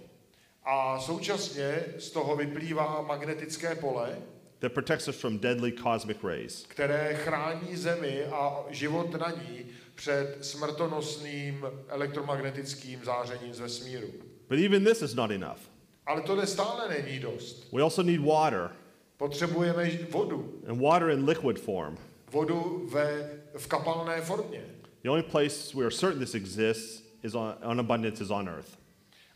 A 0.63 0.99
současně 0.99 1.83
z 1.97 2.11
toho 2.11 2.35
vyplývá 2.35 3.01
magnetické 3.01 3.75
pole, 3.75 4.17
that 4.60 4.74
protects 4.74 5.08
us 5.08 5.15
from 5.15 5.38
deadly 5.38 5.72
cosmic 5.72 6.24
rays. 6.24 6.65
které 6.67 7.13
chrání 7.15 7.76
Zemi 7.76 8.26
a 8.26 8.65
život 8.69 9.12
na 9.19 9.32
ní 9.32 9.65
před 9.95 10.38
smrtonosným 10.41 11.65
elektromagnetickým 11.88 13.06
zářením 13.06 13.54
z 13.54 13.60
vesmíru. 13.60 14.08
But 14.50 14.60
even 14.60 14.86
this 14.86 15.02
is 15.02 15.13
not 15.13 15.32
enough. 15.32 15.60
Ale 16.06 16.22
to 16.22 16.45
stále 16.45 16.89
není 16.89 17.19
dost. 17.19 17.67
We 17.74 17.82
also 17.82 18.04
need 18.04 18.22
water, 18.22 18.72
Potřebujeme 19.17 19.89
vodu. 20.10 20.62
and 20.67 20.82
water 20.82 21.10
in 21.10 21.26
liquid 21.26 21.60
form. 21.60 21.98
Vodu 22.32 22.88
ve, 22.91 23.30
v 23.58 23.67
kapalné 23.67 24.22
formě. 24.22 24.65
The 25.04 25.10
only 25.10 25.24
place 25.24 25.78
we 25.78 25.86
are 25.86 25.91
certain 25.95 26.19
this 26.19 26.36
exists 26.36 27.04
is 27.24 27.36
on, 27.36 27.56
on 27.63 27.80
abundance 27.80 28.24
is 28.24 28.30
on 28.30 28.50
earth. 28.50 28.78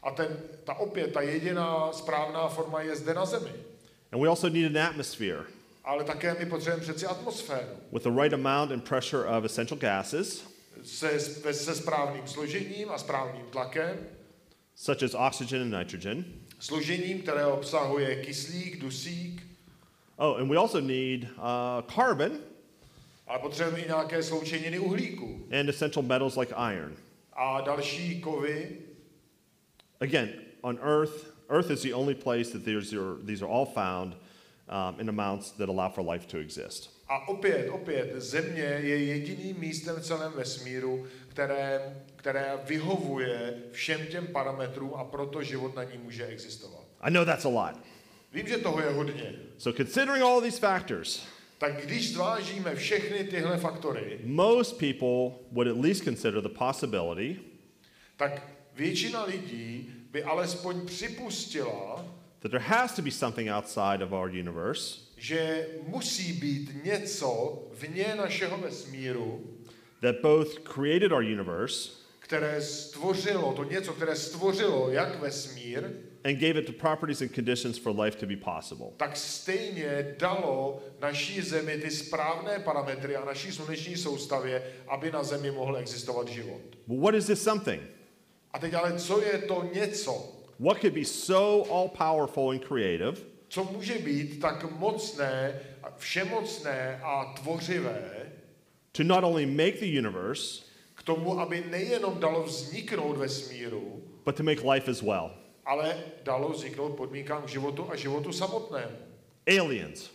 A 0.04 0.12
ten, 0.12 0.28
ta 0.64 0.74
opět, 0.74 1.14
ta 1.14 1.22
jediná 1.22 1.92
správná 1.94 2.48
forma 2.48 2.82
je 2.82 2.96
zde 2.96 3.14
na 3.14 3.26
Zemi. 3.26 3.52
And 4.13 4.21
we 4.21 4.28
also 4.30 4.47
need 4.49 4.65
an 4.65 4.78
atmosphere 4.78 5.45
Ale 5.86 6.04
také 6.04 6.36
my 6.39 6.45
potřebujeme 6.45 6.82
přeci 6.84 7.06
atmosféru. 7.06 7.67
with 7.91 8.04
the 8.04 8.12
right 8.12 8.34
amount 8.34 8.71
and 8.71 8.84
pressure 8.84 9.26
of 9.28 9.43
essential 9.45 9.78
gases, 9.80 10.43
Se, 10.84 11.19
se, 11.19 11.76
správným 11.76 12.28
složením 12.28 12.89
a 12.91 12.97
správným 12.97 13.45
tlakem. 13.49 13.97
such 14.76 15.04
as 15.04 15.13
oxygen 15.15 15.62
and 15.62 15.71
nitrogen. 15.80 16.26
Složením, 16.60 17.21
které 17.21 17.45
obsahuje 17.45 18.15
kyslík, 18.15 18.80
dusík, 18.80 19.43
Oh, 20.17 20.38
and 20.39 20.47
we 20.49 20.58
also 20.58 20.80
need 20.82 21.23
uh, 21.23 21.82
carbon 21.95 22.32
ale 23.28 23.39
potřebujeme 23.39 23.80
i 23.80 23.88
nějaké 23.88 24.23
sloučeniny 24.23 24.80
uhlíku 24.80 25.47
and 25.60 25.69
essential 25.69 26.04
metals 26.04 26.36
like 26.38 26.54
iron. 26.73 26.95
a 27.34 27.62
další 27.62 28.21
kovy. 28.21 28.69
Again, 30.02 30.30
on 30.62 30.80
Earth, 30.84 31.33
Earth 31.54 31.72
is 31.72 31.82
the 31.82 31.94
only 31.94 32.16
place 32.16 32.52
that 32.52 32.66
there's 32.66 32.92
your, 32.92 33.18
these 33.24 33.44
are 33.44 33.52
all 33.52 33.66
found 33.66 34.16
um, 34.70 35.00
in 35.00 35.10
amounts 35.10 35.52
that 35.52 35.70
allow 35.70 35.89
for 35.89 36.02
life 36.02 36.28
to 36.28 36.39
exist. 36.39 36.89
A 37.10 37.28
opět, 37.28 37.70
opět, 37.70 38.13
Země 38.22 38.80
je 38.82 39.04
jediným 39.04 39.60
místem 39.60 39.96
v 39.96 40.02
celém 40.02 40.32
vesmíru, 40.32 41.06
které, 41.28 41.96
které 42.16 42.60
vyhovuje 42.66 43.54
všem 43.72 44.06
těm 44.06 44.28
parametrům 44.28 44.94
a 44.96 45.04
proto 45.04 45.44
život 45.44 45.76
na 45.76 45.84
ní 45.84 45.98
může 46.04 46.26
existovat. 46.26 46.84
I 47.02 47.12
know 47.12 47.26
that's 47.26 47.46
a 47.46 47.50
lot. 47.50 47.76
Vím, 48.34 48.48
že 48.48 48.58
toho 48.58 48.82
je 48.82 48.89
hodně. 48.89 49.36
So, 49.58 49.84
considering 49.84 50.24
all 50.24 50.42
these 50.42 50.60
factors, 50.60 51.24
Tak 51.58 51.86
když 51.86 52.13
zvážíme 52.13 52.76
všechny 52.76 53.24
tyhle 53.24 53.58
faktory, 53.58 54.20
most 54.24 54.78
people 54.78 55.39
would 55.52 55.68
at 55.68 55.78
least 55.78 56.04
consider 56.04 56.42
the 56.42 56.50
possibility 56.50 57.39
tak 58.18 58.48
většina 58.76 59.24
lidí 59.24 59.89
by 60.13 60.23
alespoň 60.23 60.86
připustila, 60.86 62.06
that 62.39 62.52
there 62.52 62.63
has 62.63 62.95
to 62.95 63.02
be 63.02 63.12
something 63.12 63.49
outside 63.49 64.04
of 64.04 64.12
our 64.12 64.30
universe 64.30 65.04
že 65.17 65.67
musí 65.88 66.34
být 66.34 66.86
něco 66.86 67.60
vně 67.71 68.15
našeho 68.15 68.58
vesmíru, 68.58 69.41
that 70.02 70.15
both 70.21 70.60
created 70.60 71.12
our 71.12 71.23
universe 71.23 71.89
které 72.19 72.62
stvořilo, 72.62 73.54
to 73.54 73.63
něco, 73.63 73.93
které 73.93 74.15
stvořilo 74.15 74.89
jak 74.89 75.19
vesmír, 75.19 75.84
and 76.23 76.36
gave 76.36 76.60
it 76.60 76.67
the 76.67 76.73
properties 76.73 77.21
and 77.21 77.36
conditions 77.36 77.78
for 77.78 77.99
life 77.99 78.17
to 78.17 78.26
be 78.26 78.36
possible. 78.36 78.88
tak 78.97 79.17
stejně 79.17 80.15
dalo 80.19 80.84
naší 81.02 81.41
Zemi 81.41 81.78
ty 81.78 81.91
správné 81.91 82.60
parametry 82.60 83.15
a 83.15 83.26
naší 83.26 83.52
sluneční 83.52 83.97
soustavě, 83.97 84.63
aby 84.88 85.12
na 85.12 85.23
Zemi 85.23 85.52
mohl 85.52 85.78
existovat 85.78 86.28
život. 86.28 86.62
But 86.88 86.99
what 86.99 87.15
is 87.15 87.26
this 87.26 87.43
something? 87.43 87.82
A 88.54 88.60
teď 88.60 88.74
ale 88.74 89.00
co 89.00 89.22
je 89.22 89.38
to 89.38 89.70
něco? 89.74 90.30
What 90.60 90.82
could 90.82 90.94
be 90.94 91.06
so 91.06 91.70
all 91.72 91.89
powerful 91.89 92.52
and 92.52 92.66
creative 92.66 93.18
Co 93.50 93.63
může 93.63 93.98
být 93.98 94.39
tak 94.39 94.72
mocné, 94.80 95.60
všemocné 95.98 97.00
a 97.04 97.34
tvořivé 97.34 98.32
to 98.92 99.04
not 99.04 99.24
only 99.24 99.46
make 99.46 99.72
the 99.80 99.98
universe, 100.00 100.63
k 100.96 101.04
tomu, 101.04 101.39
aby 101.39 101.63
nejenom 101.70 102.20
dalo 102.20 102.44
vzniknout 102.44 103.18
vesmíru, 103.18 104.04
but 104.26 104.36
to 104.36 104.44
make 104.44 104.62
life 104.74 104.92
as 104.92 105.02
well? 105.02 105.32
ale 105.66 105.96
dalo 106.24 106.50
vzniknout 106.50 106.96
podmínkám 106.96 107.44
k 107.44 107.48
životu 107.48 107.92
a 107.92 107.96
životu 107.96 108.32
samotnému. 108.34 108.98
Aliens. 109.48 110.10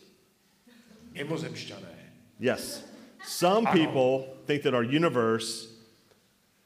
Mimozemšťané. 1.13 2.13
Yes. 2.41 2.85
Some 3.25 3.67
Ano. 3.67 3.73
people 3.73 4.37
think 4.47 4.63
that 4.63 4.75
our 4.75 4.85
universe 4.85 5.69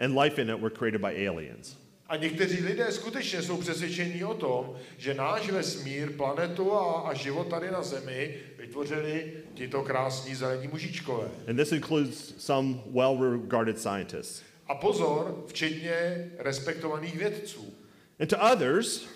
and 0.05 0.15
life 0.19 0.43
in 0.43 0.51
it 0.51 0.61
were 0.61 0.71
created 0.71 1.01
by 1.01 1.29
aliens. 1.29 1.77
A 2.09 2.17
někteří 2.17 2.65
lidé 2.65 2.93
skutečně 2.93 3.43
jsou 3.43 3.57
přesvědčení 3.57 4.25
o 4.25 4.35
tom, 4.35 4.77
že 4.99 5.15
náš 5.15 5.51
vesmír, 5.51 6.11
planetu 6.17 6.73
a, 6.73 7.01
a 7.01 7.15
život 7.15 7.49
tady 7.49 7.71
na 7.71 7.83
Zemi 7.83 8.35
vytvořili 8.59 9.33
tito 9.55 9.83
krásní 9.83 10.35
zelení 10.35 10.69
mužičkové. 10.69 11.29
And 11.49 11.57
this 11.57 11.73
includes 11.73 12.35
some 12.39 12.75
well 12.95 13.31
regarded 13.33 13.81
scientists. 13.81 14.43
A 14.69 14.75
pozor, 14.75 15.45
včetně 15.47 16.31
respektovaných 16.39 17.17
vědců. 17.17 17.75
And 18.21 18.27
to 18.31 18.37
others, 18.53 19.07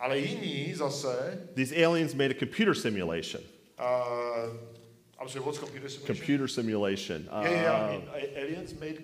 Ale 0.00 0.18
jiní 0.18 0.74
zase, 0.74 1.38
these 1.54 1.86
aliens 1.86 2.14
made 2.14 2.30
a 2.34 2.38
computer 2.38 2.74
simulation. 2.74 3.42
uh, 3.78 3.84
I'm 5.20 5.28
sorry, 5.28 5.44
what's 5.44 5.58
computer 5.58 5.88
simulation? 5.90 6.16
Computer 6.16 6.48
simulation. 6.48 7.22
Uh, 7.32 7.42
Yeah, 7.44 7.62
yeah, 7.62 7.88
I 7.88 7.92
mean, 7.92 8.08
aliens 8.36 8.72
made, 8.80 8.96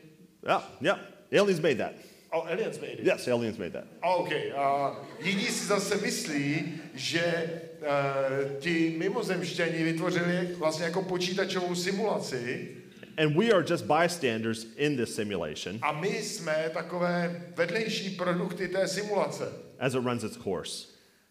yeah, 0.46 0.62
yeah. 0.80 0.98
Aliens 1.32 1.60
made 1.62 1.78
that. 1.78 1.92
oh, 2.32 2.46
aliens 2.48 2.80
made 2.80 2.92
it. 3.00 3.04
Yes, 3.04 3.28
aliens 3.28 3.58
made 3.58 3.72
that. 3.72 3.84
A 4.02 4.14
OK. 4.14 4.32
A 4.56 4.96
jiní 5.22 5.44
si 5.44 5.66
zase 5.66 5.96
myslí, 5.96 6.72
že 6.94 7.50
uh, 7.80 8.60
ti 8.60 8.94
mimozemštění 8.98 9.82
vytvořili 9.84 10.48
vlastně 10.58 10.84
jako 10.84 11.02
počítačovou 11.02 11.74
simulaci 11.74 12.76
And 13.18 13.36
we 13.36 13.50
are 13.52 13.64
just 13.70 13.84
bystanders 13.84 14.66
in 14.76 14.96
this 14.96 15.14
simulation 15.14 15.78
a 15.82 15.92
my 15.92 16.08
jsme 16.22 16.70
takové 16.74 17.42
vedlejší 17.56 18.10
produkty 18.10 18.68
té 18.68 18.88
simulace. 18.88 19.52
as 19.78 19.94
it 19.94 20.04
runs 20.04 20.24
its 20.24 20.36
course. 20.36 20.86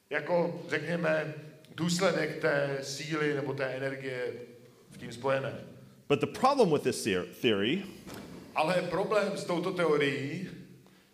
Jako, 0.10 0.62
řekněme, 0.70 1.34
důsledek 1.76 2.42
té 2.42 2.78
síly 2.82 3.34
nebo 3.34 3.54
té 3.54 3.66
energie 3.66 4.34
v 4.92 4.98
tím 4.98 5.12
spojené. 5.12 5.54
But 6.10 6.20
the 6.20 6.40
problem 6.40 6.72
with 6.72 6.84
this 6.84 7.06
theor- 7.06 7.26
theory 7.42 7.84
Ale 8.60 8.82
problém 8.82 9.38
s 9.38 9.44
touto 9.44 9.72
teorií 9.72 10.50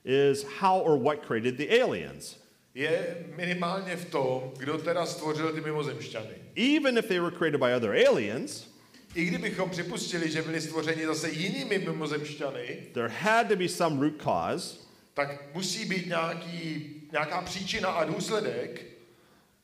is 0.03 0.45
how 0.59 0.79
or 0.79 0.97
what 0.97 1.21
created 1.21 1.57
the 1.57 1.81
aliens. 1.81 2.37
je 2.73 3.25
minimálně 3.35 3.95
v 3.95 4.05
tom, 4.05 4.51
kdo 4.57 4.77
teda 4.77 5.05
stvořil 5.05 5.53
ty 5.53 5.61
mimozemšťany. 5.61 6.35
Even 6.55 6.97
if 6.97 7.07
they 7.07 7.19
were 7.19 7.35
created 7.37 7.59
by 7.59 7.73
other 7.75 8.07
aliens, 8.07 8.67
I 9.15 9.25
kdybychom 9.25 9.69
připustili, 9.69 10.31
že 10.31 10.41
byli 10.41 10.61
stvořeni 10.61 11.05
zase 11.05 11.29
jinými 11.29 11.79
mimozemšťany, 11.79 12.77
there 12.93 13.09
had 13.09 13.47
to 13.47 13.55
be 13.55 13.69
some 13.69 14.01
root 14.01 14.21
cause 14.23 14.77
tak 15.13 15.53
musí 15.53 15.85
být 15.85 16.07
nějaký, 16.07 16.85
nějaká 17.11 17.41
příčina 17.41 17.89
a 17.89 18.05
důsledek 18.05 18.85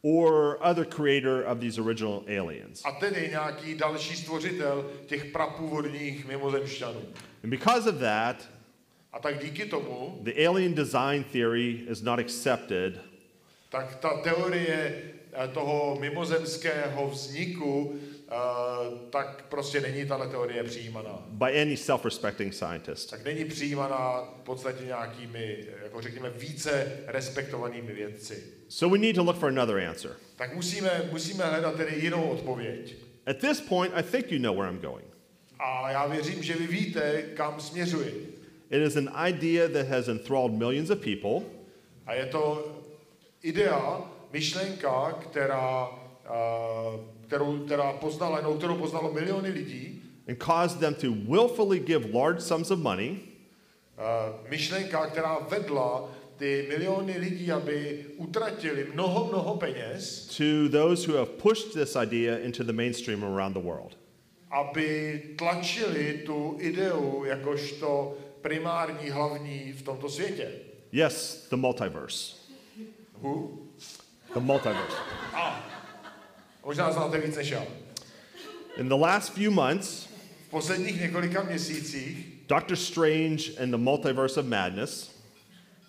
or 0.04 0.58
other 0.62 0.86
creator 0.86 1.44
of 1.44 1.60
these 1.60 1.82
original 1.82 2.24
aliens. 2.28 2.82
a 2.86 2.92
tedy 2.92 3.28
nějaký 3.30 3.76
další 3.76 4.16
stvořitel 4.16 4.92
těch 5.06 5.26
prapůvodních 5.26 6.28
mimozemšťanů. 6.28 7.02
And 7.44 7.50
because 7.50 7.90
of 7.90 7.96
that, 7.96 8.50
A 9.14 9.20
tak 9.20 9.44
díky 9.44 9.66
tomu, 9.66 10.20
the 10.22 10.48
alien 10.48 10.74
design 10.74 11.24
theory 11.24 11.84
is 11.90 12.02
not 12.02 12.20
accepted 12.20 13.12
tak 13.72 13.96
ta 13.96 14.18
teorie 14.24 15.02
eh, 15.34 15.48
toho 15.48 15.98
mimozemského 16.00 17.08
vzniku, 17.10 17.96
eh, 18.32 18.36
tak 19.10 19.46
prostě 19.50 19.82
není 19.82 20.06
tahle 20.06 20.28
teorie 20.28 20.64
přijímaná. 20.64 21.26
by 21.28 21.62
any 21.62 21.78
self 21.78 22.06
respecting 22.06 22.54
scientist. 22.54 23.10
Tak 23.10 23.26
není 23.26 23.46
přijímaná 23.46 24.24
v 24.42 24.44
podstatě 24.44 24.86
nějakými, 24.86 25.58
jako 25.84 26.02
řekněme, 26.02 26.30
více 26.30 26.98
respektovanými 27.08 27.94
vědci. 27.94 28.44
So 28.70 28.98
we 28.98 29.02
need 29.08 29.16
to 29.16 29.24
look 29.24 29.38
for 29.38 29.50
another 29.50 29.78
answer. 29.78 30.12
Tak 30.36 30.56
musíme, 30.56 31.10
musíme 31.12 31.46
hledat 31.46 31.76
tedy 31.76 31.96
jinou 32.00 32.30
odpověď. 32.30 32.96
At 33.26 33.38
this 33.38 33.62
point, 33.62 33.94
I 33.96 34.04
think 34.04 34.32
you 34.32 34.40
know 34.40 34.56
where 34.58 34.72
I'm 34.72 34.80
going. 34.80 35.08
A 35.60 35.92
já 35.92 36.08
věřím, 36.08 36.44
že 36.44 36.54
vy 36.56 36.68
víte, 36.68 37.22
kam 37.22 37.62
směřuji. 37.62 38.38
It 38.70 38.82
is 38.88 38.96
an 38.96 39.10
idea 39.28 39.68
that 39.70 39.88
has 39.88 40.08
enthralled 40.08 40.52
millions 40.54 40.90
of 40.90 41.00
people 41.00 41.48
A 42.06 42.14
je 42.14 42.26
to 42.26 42.72
idea, 43.44 44.02
myšlenka, 44.32 45.12
která, 45.12 45.88
uh, 45.90 47.00
kterou, 47.32 47.60
která 47.66 47.94
poznala, 47.94 48.42
no, 48.42 48.54
kterou 48.54 48.76
poznalo 48.76 49.14
miliony 49.14 49.50
lidí, 49.50 50.02
and 50.28 50.38
caused 50.44 50.80
them 50.80 50.94
to 50.94 51.12
willfully 51.12 51.80
give 51.80 52.12
large 52.14 52.42
sums 52.42 52.72
of 52.72 52.80
money 52.80 53.10
uh, 53.12 54.50
myšlenka, 54.50 55.08
která 55.08 55.40
vedla 55.40 56.10
ty 56.38 56.66
miliony 56.70 57.18
lidí, 57.18 57.52
aby 57.52 58.06
utratili 58.18 58.88
mnoho, 58.94 59.28
mnoho 59.28 59.58
peněz, 59.58 60.28
to 60.38 60.70
those 60.70 61.08
who 61.08 61.18
have 61.18 61.32
pushed 61.32 61.74
this 61.74 61.96
idea 61.96 62.38
into 62.38 62.64
the 62.64 62.74
mainstream 62.74 63.24
around 63.24 63.54
the 63.54 63.64
world. 63.64 63.98
aby 64.52 65.22
tlačili 65.38 66.22
tu 66.26 66.58
ideu 66.60 67.24
jakožto 67.26 68.18
primární, 68.42 69.10
hlavní 69.10 69.74
v 69.74 69.82
tomto 69.82 70.10
světě. 70.10 70.52
Yes, 70.92 71.48
the 71.50 71.56
multiverse. 71.56 72.36
Who? 73.22 73.50
The 74.34 74.40
multiverse. 74.40 74.98
Možná 75.34 75.81
In 78.78 78.88
the 78.90 78.96
last 78.96 79.34
few 79.34 79.52
months, 79.52 80.08
V 80.48 80.50
posledních 80.52 81.02
několika 81.02 81.44
měsících 81.44 82.28
Doctor 82.48 82.76
Strange 82.78 83.44
and 83.64 83.72
the 83.72 83.78
Multiverse 83.78 84.40
of 84.40 84.46
Madness 84.46 85.12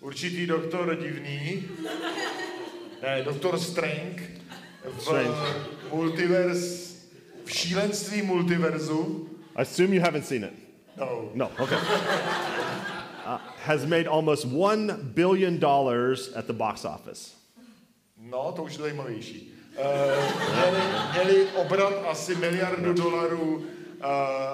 určitý 0.01 0.47
doktor 0.47 0.97
divný, 1.03 1.65
ne, 3.03 3.23
doktor 3.23 3.59
Strange 3.59 4.29
v 4.99 5.03
Strange. 5.03 5.31
multivers, 5.93 6.93
v 7.45 7.51
šílenství 7.51 8.23
multiverzu, 8.23 9.29
I 9.57 9.63
assume 9.63 9.95
you 9.97 10.03
haven't 10.03 10.27
seen 10.27 10.45
it. 10.45 10.53
no, 10.97 11.31
No, 11.35 11.51
okay. 11.59 11.79
Uh, 13.27 13.39
has 13.65 13.85
made 13.87 14.09
almost 14.09 14.47
$1 14.49 14.97
billion 15.15 15.55
at 16.35 16.47
the 16.47 16.53
box 16.53 16.85
office. 16.85 17.35
no, 18.19 18.53
to 18.57 18.63
už 18.63 18.73
je 18.73 18.79
zajímavější. 18.79 19.53
Měli, 20.53 20.83
měli 21.13 21.47
obrat 21.47 21.95
asi 22.07 22.35
miliardu 22.35 22.93
dolarů, 22.93 23.55
uh, 23.55 24.05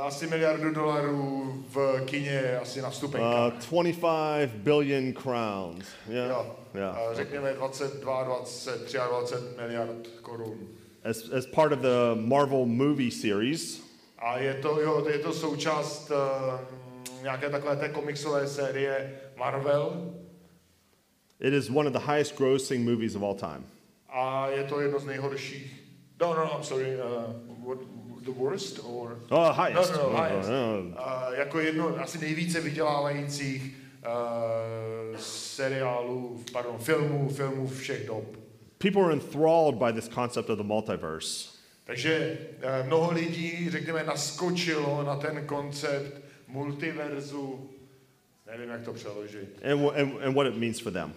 asi 0.06 0.26
miliardu 0.26 0.70
dolarů 0.70 1.54
v 1.68 2.00
kině, 2.04 2.58
asi 2.62 2.82
na 2.82 2.90
vstupenkách. 2.90 3.52
Uh, 3.72 3.82
25 3.82 4.50
billion 4.54 5.12
crowns. 5.12 5.86
Yeah. 6.08 6.30
Jo, 6.30 6.54
Yeah. 6.74 6.96
uh, 7.10 7.14
řekněme 7.16 7.52
22, 7.52 8.24
20, 8.24 8.92
23 9.10 9.36
miliard 9.60 10.08
korun. 10.22 10.58
As, 11.04 11.30
as 11.38 11.46
part 11.46 11.72
of 11.72 11.78
the 11.78 12.14
Marvel 12.14 12.66
movie 12.66 13.10
series, 13.10 13.80
A 14.18 14.38
je 14.38 14.54
to, 14.54 14.80
jo, 14.80 15.06
je 15.08 15.18
to 15.18 15.32
součást 15.32 16.10
uh, 16.10 16.60
nějaké 17.22 17.50
takové 17.50 17.76
té 17.76 17.88
komiksové 17.88 18.46
série 18.48 19.20
Marvel 19.36 20.12
it 21.40 21.52
is 21.52 21.70
one 21.70 21.86
of 21.86 21.92
the 21.92 22.00
highest 22.00 22.36
grossing 22.36 22.84
movies 22.84 23.14
of 23.14 23.22
all 23.22 23.34
time. 23.34 23.64
A 24.18 24.48
je 24.48 24.64
to 24.64 24.80
jedno 24.80 24.98
z 24.98 25.04
nejhorších. 25.04 25.82
No, 26.20 26.34
no, 26.34 26.58
I'm 26.58 26.62
sorry, 26.62 26.96
uh, 26.96 27.02
what, 27.68 27.78
the 28.22 28.30
worst 28.30 28.80
or? 28.84 29.18
Oh, 29.30 29.52
highest. 29.52 29.92
No, 29.92 30.02
no, 30.02 30.12
no, 30.12 30.22
highest. 30.22 30.48
no. 30.48 30.78
Uh, 30.80 31.38
jako 31.38 31.60
jedno 31.60 31.96
asi 32.00 32.18
nejvíce 32.18 32.60
vydělávajících 32.60 33.76
uh, 34.06 35.16
seriálů, 35.18 36.44
pardon, 36.52 36.78
filmů, 36.78 37.28
filmů 37.28 37.68
všech 37.68 38.06
dob. 38.06 38.24
People 38.78 39.04
are 39.04 39.12
enthralled 39.12 39.74
by 39.74 39.92
this 39.92 40.08
concept 40.08 40.50
of 40.50 40.58
the 40.58 40.64
multiverse. 40.64 41.48
Takže 41.84 42.38
uh, 42.80 42.86
mnoho 42.86 43.12
lidí, 43.12 43.70
řekněme, 43.70 44.04
naskočilo 44.04 45.02
na 45.02 45.16
ten 45.16 45.46
koncept 45.46 46.20
multiverzu, 46.48 47.70
nevím, 48.46 48.70
jak 48.70 48.82
to 48.82 48.92
přeložit. 48.92 49.58
and, 49.72 49.80
and, 49.96 50.22
and 50.22 50.34
what 50.34 50.46
it 50.46 50.56
means 50.56 50.80
for 50.80 50.92
them. 50.92 51.12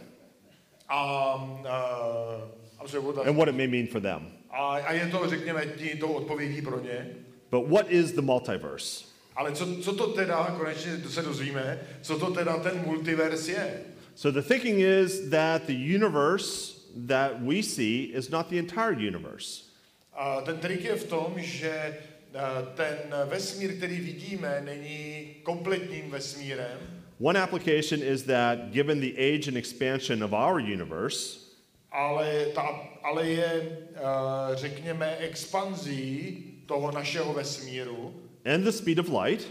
A, 0.89 1.35
uh, 1.35 2.60
I'm 2.81 2.87
sorry, 2.87 3.03
what 3.03 3.27
And 3.27 3.37
what 3.37 3.47
it 3.47 3.55
may 3.55 3.67
mean 3.67 3.87
for 3.87 3.99
them. 4.01 4.21
a, 4.49 4.75
a 4.75 4.93
je 4.93 5.07
to, 5.07 5.29
řekněme, 5.29 5.65
tou 5.99 6.13
odpovědí 6.13 6.61
pro 6.61 6.79
ně. 6.79 7.07
But 7.51 7.67
what 7.67 7.91
is 7.91 8.11
the 8.11 8.21
multiverse? 8.21 9.05
Ale 9.35 9.51
co, 9.51 9.81
co 9.81 9.95
to 9.95 10.07
teda, 10.07 10.55
konečně 10.59 10.97
se 11.09 11.21
dozvíme, 11.21 11.79
co 12.01 12.19
to 12.19 12.31
teda 12.31 12.57
ten 12.57 12.83
multivers 12.85 13.47
je? 13.47 13.81
So 14.15 14.41
the 14.41 14.47
thinking 14.47 14.79
is 14.79 15.29
that 15.29 15.61
the 15.67 15.73
universe 15.95 16.73
that 17.07 17.31
we 17.41 17.63
see 17.63 18.11
is 18.13 18.29
not 18.29 18.49
the 18.49 18.57
entire 18.57 18.93
universe. 19.07 19.63
A 20.13 20.41
ten 20.41 20.57
trik 20.57 20.83
je 20.83 20.95
v 20.95 21.03
tom, 21.03 21.33
že 21.37 21.97
ten 22.75 22.97
vesmír, 23.25 23.77
který 23.77 23.99
vidíme, 23.99 24.61
není 24.65 25.25
kompletním 25.43 26.09
vesmírem, 26.11 26.77
One 27.19 27.39
application 27.41 28.01
is 28.01 28.23
that 28.23 28.71
given 28.71 28.99
the 28.99 29.13
age 29.17 29.47
and 29.47 29.55
expansion 29.55 30.23
of 30.23 30.33
our 30.33 30.59
universe, 30.59 31.40
ale, 31.91 32.45
ta, 32.55 32.79
ale 33.03 33.27
je, 33.27 33.77
eh, 33.95 33.99
řekněme, 34.55 35.15
expanzí 35.17 36.43
toho 36.65 36.91
našeho 36.91 37.33
vesmíru. 37.33 38.13
and 38.45 38.63
the 38.63 38.71
speed 38.71 38.99
of 38.99 39.09
light, 39.09 39.47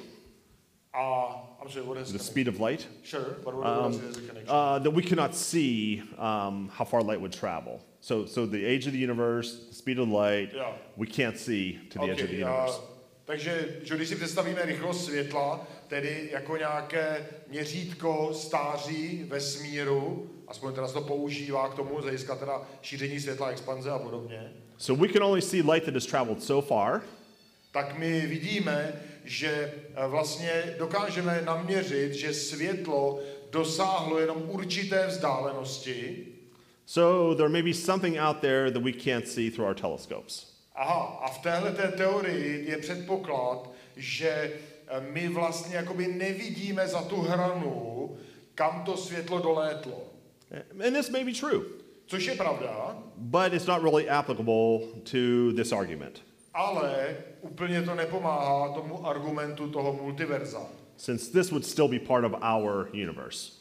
A, 0.92 1.34
I'm 1.62 1.68
sorry, 1.70 1.86
what 1.86 1.98
is 1.98 2.10
the 2.12 2.18
the 2.18 2.24
speed 2.24 2.48
of 2.48 2.58
light, 2.58 2.88
Sure, 3.04 3.36
but 3.44 3.54
what, 3.54 3.66
um, 3.66 3.92
what 3.92 3.94
is 3.94 4.16
the 4.16 4.22
connection? 4.22 4.48
uh, 4.48 4.78
that 4.80 4.90
we 4.92 5.02
cannot 5.02 5.34
see 5.36 6.02
um, 6.18 6.68
how 6.78 6.84
far 6.84 7.02
light 7.02 7.20
would 7.20 7.32
travel. 7.32 7.80
So, 8.00 8.26
so 8.26 8.46
the 8.46 8.64
age 8.64 8.86
of 8.86 8.92
the 8.92 8.98
universe, 8.98 9.66
the 9.68 9.74
speed 9.74 9.98
of 10.00 10.08
light, 10.08 10.52
Yeah. 10.54 10.72
we 10.96 11.06
can't 11.06 11.36
see 11.38 11.78
to 11.90 11.98
the 11.98 12.04
edge 12.10 12.22
of 12.22 12.28
the 12.30 12.42
Okay, 12.42 12.44
universe. 12.44 12.78
a, 12.78 12.82
takže 13.24 13.68
že 13.84 13.96
když 13.96 14.08
si 14.08 14.16
představíme 14.16 14.62
rychlost 14.64 15.04
světla, 15.04 15.66
tedy 15.90 16.28
jako 16.32 16.56
nějaké 16.56 17.26
měřítko 17.48 18.30
stáří 18.34 19.24
vesmíru, 19.28 20.30
aspoň 20.48 20.74
teda 20.74 20.88
se 20.88 20.94
to 20.94 21.00
používá 21.00 21.68
k 21.68 21.74
tomu, 21.74 22.00
z 22.00 22.02
hlediska 22.02 22.36
teda 22.36 22.62
šíření 22.82 23.20
světla, 23.20 23.48
expanze 23.50 23.90
a 23.90 23.98
podobně, 23.98 24.52
So 24.78 25.06
we 25.06 25.12
can 25.12 25.22
only 25.22 25.42
see 25.42 25.62
light 25.62 25.84
that 25.84 25.94
has 25.94 26.06
traveled 26.06 26.42
so 26.42 26.68
far, 26.68 27.00
tak 27.72 27.98
my 27.98 28.20
vidíme, 28.26 28.92
že 29.24 29.72
eh, 29.94 30.06
vlastně 30.08 30.74
dokážeme 30.78 31.42
naměřit, 31.44 32.12
že 32.14 32.34
světlo 32.34 33.20
dosáhlo 33.50 34.18
jenom 34.18 34.42
určité 34.50 35.06
vzdálenosti. 35.06 36.26
so 36.86 37.34
there 37.36 37.48
may 37.48 37.62
be 37.62 37.74
something 37.74 38.16
out 38.18 38.36
there 38.40 38.70
that 38.70 38.82
we 38.82 38.92
can't 38.92 39.28
see 39.28 39.50
through 39.50 39.68
our 39.68 39.74
telescopes. 39.74 40.46
Aha, 40.74 41.20
a 41.22 41.30
v 41.30 41.38
téhle 41.38 41.72
té 41.72 41.88
teorii 41.88 42.70
je 42.70 42.76
předpoklad, 42.78 43.70
že 43.96 44.52
my 45.12 45.28
vlastně 45.28 45.76
jakoby 45.76 46.06
nevidíme 46.08 46.88
za 46.88 47.02
tu 47.02 47.20
hranu, 47.20 48.10
kam 48.54 48.82
to 48.84 48.96
světlo 48.96 49.38
dolétlo. 49.38 50.02
And 50.86 50.94
this 50.94 51.10
may 51.10 51.24
be 51.24 51.32
true, 51.32 51.64
Což 52.06 52.24
je 52.26 52.34
pravda, 52.34 52.98
but 53.16 53.52
it's 53.52 53.66
not 53.66 53.82
really 53.82 54.08
applicable 54.08 54.80
to 55.04 55.52
this 55.56 55.72
argument, 55.72 56.22
ale 56.54 57.16
úplně 57.40 57.82
to 57.82 57.94
nepomáhá 57.94 58.68
tomu 58.68 59.06
argumentu 59.06 59.68
toho 59.70 59.92
multiverza. 59.92 60.60
since 60.96 61.32
this 61.32 61.50
would 61.50 61.64
still 61.64 61.88
be 61.88 61.98
part 61.98 62.24
of 62.24 62.32
our 62.42 62.88
universe. 62.92 63.52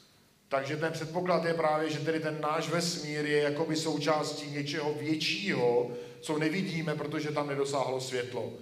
Takže 0.50 0.78
ten 0.78 0.92
předpoklad 0.92 1.46
je 1.46 1.54
právě, 1.54 1.90
že 1.90 2.00
tedy 2.00 2.20
ten 2.20 2.42
náš 2.42 2.70
vesmír 2.70 3.26
je 3.26 3.38
jakoby 3.42 3.76
součástí 3.76 4.52
něčeho 4.52 4.94
většího, 4.94 5.92
co 6.22 6.40
nevidíme, 6.40 6.96
protože 6.96 7.32
tam 7.32 7.48
nedosáhlo 7.48 8.02
světlo, 8.02 8.54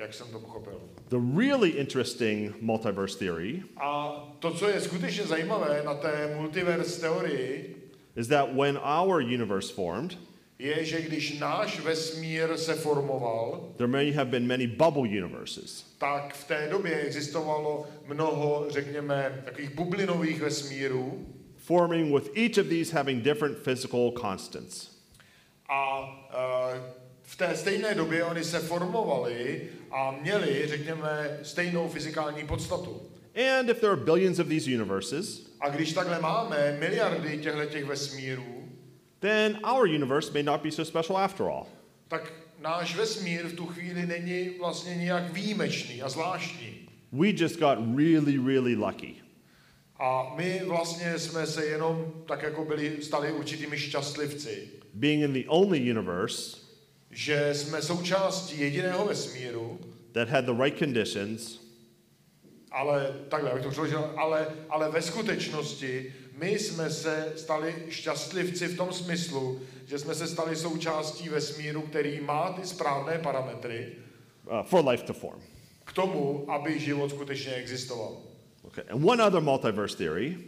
jak 0.00 0.14
jsem 0.14 0.26
to 0.32 0.38
pochopil. 0.38 0.80
The 1.08 1.16
really 1.36 1.68
interesting 1.68 2.54
multiverse 2.62 3.18
theory 3.18 3.62
A 3.76 4.10
to, 4.38 4.50
co 4.54 4.68
je 4.68 4.80
skutečně 4.80 5.24
zajímavé 5.24 5.82
na 5.84 5.94
té 5.94 6.34
multiverse 6.36 7.00
teorii, 7.00 7.76
is 8.16 8.28
that 8.28 8.48
when 8.54 8.78
our 8.78 9.22
universe 9.22 9.74
formed, 9.74 10.18
je, 10.58 10.84
že 10.84 11.02
když 11.02 11.38
náš 11.38 11.80
vesmír 11.80 12.56
se 12.56 12.74
formoval, 12.74 13.72
there 13.76 13.88
may 13.88 14.12
have 14.12 14.30
been 14.30 14.46
many 14.46 14.66
bubble 14.66 15.08
universes. 15.08 15.84
tak 15.98 16.34
v 16.34 16.44
té 16.44 16.68
době 16.70 17.00
existovalo 17.00 17.86
mnoho, 18.06 18.66
řekněme, 18.68 19.42
takových 19.44 19.70
bublinových 19.74 20.40
vesmírů 20.40 21.26
forming 21.56 22.14
with 22.14 22.36
each 22.36 22.58
of 22.58 22.66
these 22.66 22.96
having 22.96 23.22
different 23.24 23.58
physical 23.58 24.12
constants. 24.20 24.90
a 25.68 26.00
eh, 26.30 26.80
v 27.22 27.36
té 27.36 27.56
stejné 27.56 27.94
době 27.94 28.24
oni 28.24 28.44
se 28.44 28.58
formovali 28.58 29.62
a 29.90 30.10
měli, 30.22 30.62
řekněme, 30.68 31.38
stejnou 31.42 31.88
fyzikální 31.88 32.46
podstatu. 32.46 33.02
And 33.58 33.68
if 33.70 33.80
there 33.80 33.92
are 33.92 34.00
billions 34.04 34.38
of 34.38 34.48
these 34.48 34.70
universes, 34.70 35.46
A 35.60 35.68
když 35.68 35.92
takhle 35.92 36.20
máme 36.20 36.76
miliardy 36.80 37.38
těchto 37.38 37.64
těch 37.64 37.84
vesmírů, 37.84 38.68
then 39.18 39.58
our 39.72 39.88
universe 39.88 40.32
may 40.32 40.42
not 40.42 40.62
be 40.62 40.70
so 40.70 40.90
special 40.90 41.18
after 41.18 41.46
all. 41.46 41.66
tak 42.08 42.32
náš 42.58 42.96
vesmír 42.96 43.46
v 43.46 43.52
tu 43.56 43.66
chvíli 43.66 44.06
není 44.06 44.50
vlastně 44.58 44.94
nijak 44.94 45.32
výjimečný 45.32 46.02
a 46.02 46.08
zvláštní. 46.08 46.88
We 47.12 47.28
just 47.28 47.58
got 47.58 47.78
really, 47.96 48.38
really 48.46 48.74
lucky. 48.76 49.14
A 49.98 50.32
my 50.36 50.62
vlastně 50.66 51.18
jsme 51.18 51.46
se 51.46 51.66
jenom 51.66 52.12
tak 52.28 52.42
jako 52.42 52.64
byli, 52.64 52.96
stali 53.02 53.32
určitými 53.32 53.78
šťastlivci, 53.78 54.68
Being 54.94 55.22
in 55.22 55.32
the 55.32 55.48
only 55.48 55.90
universe 55.90 56.56
že 57.10 57.54
jsme 57.54 57.82
součástí 57.82 58.60
jediného 58.60 59.04
vesmíru, 59.04 59.78
that 60.12 60.28
had 60.28 60.44
the 60.44 60.62
right 60.62 60.78
conditions 60.78 61.60
ale 62.70 63.14
takhle, 63.28 63.50
abych 63.50 63.62
to 63.62 63.70
přeložil, 63.70 64.10
ale, 64.16 64.46
ale 64.68 64.90
ve 64.90 65.02
skutečnosti 65.02 66.14
my 66.36 66.58
jsme 66.58 66.90
se 66.90 67.32
stali 67.36 67.74
šťastlivci 67.88 68.68
v 68.68 68.76
tom 68.76 68.92
smyslu, 68.92 69.60
že 69.86 69.98
jsme 69.98 70.14
se 70.14 70.26
stali 70.26 70.56
součástí 70.56 71.28
vesmíru, 71.28 71.82
který 71.82 72.20
má 72.20 72.52
ty 72.52 72.66
správné 72.66 73.18
parametry 73.18 73.92
uh, 74.50 74.62
for 74.62 74.88
life 74.88 75.04
to 75.04 75.12
form. 75.12 75.40
k 75.84 75.92
tomu, 75.92 76.50
aby 76.50 76.78
život 76.78 77.10
skutečně 77.10 77.54
existoval. 77.54 78.16
Okay. 78.62 78.84
And 78.90 79.04
one 79.04 79.24
other 79.24 79.40
multiverse 79.40 79.96
theory 79.96 80.38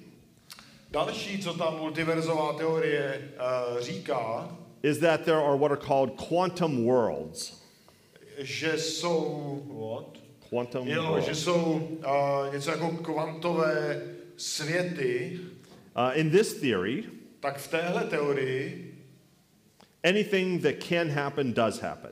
Další, 0.91 1.39
co 1.39 1.55
ta 1.55 1.71
multiverzová 1.71 2.53
teorie 2.53 3.33
uh, 3.75 3.81
říká, 3.81 4.49
is 4.83 4.99
that 4.99 5.25
there 5.25 5.39
are 5.39 5.57
what 5.57 5.71
are 5.73 5.81
called 5.81 6.17
quantum 6.29 6.85
worlds. 6.85 7.63
že 8.39 8.79
jsou... 8.79 9.63
What? 9.67 10.19
Quantum 10.49 10.89
Jo, 10.89 11.03
worlds. 11.03 11.27
že 11.27 11.35
jsou 11.35 11.63
uh, 11.65 12.55
něco 12.55 12.71
jako 12.71 12.89
kvantové 12.91 14.03
světy. 14.37 15.41
Uh, 15.97 16.19
in 16.19 16.31
this 16.31 16.55
theory, 16.61 17.05
tak 17.41 17.59
v 17.59 17.69
téhle 17.69 18.05
teorii, 18.05 18.95
anything 20.05 20.63
that 20.63 20.75
can 20.89 21.09
happen 21.11 21.53
does 21.53 21.79
happen. 21.81 22.11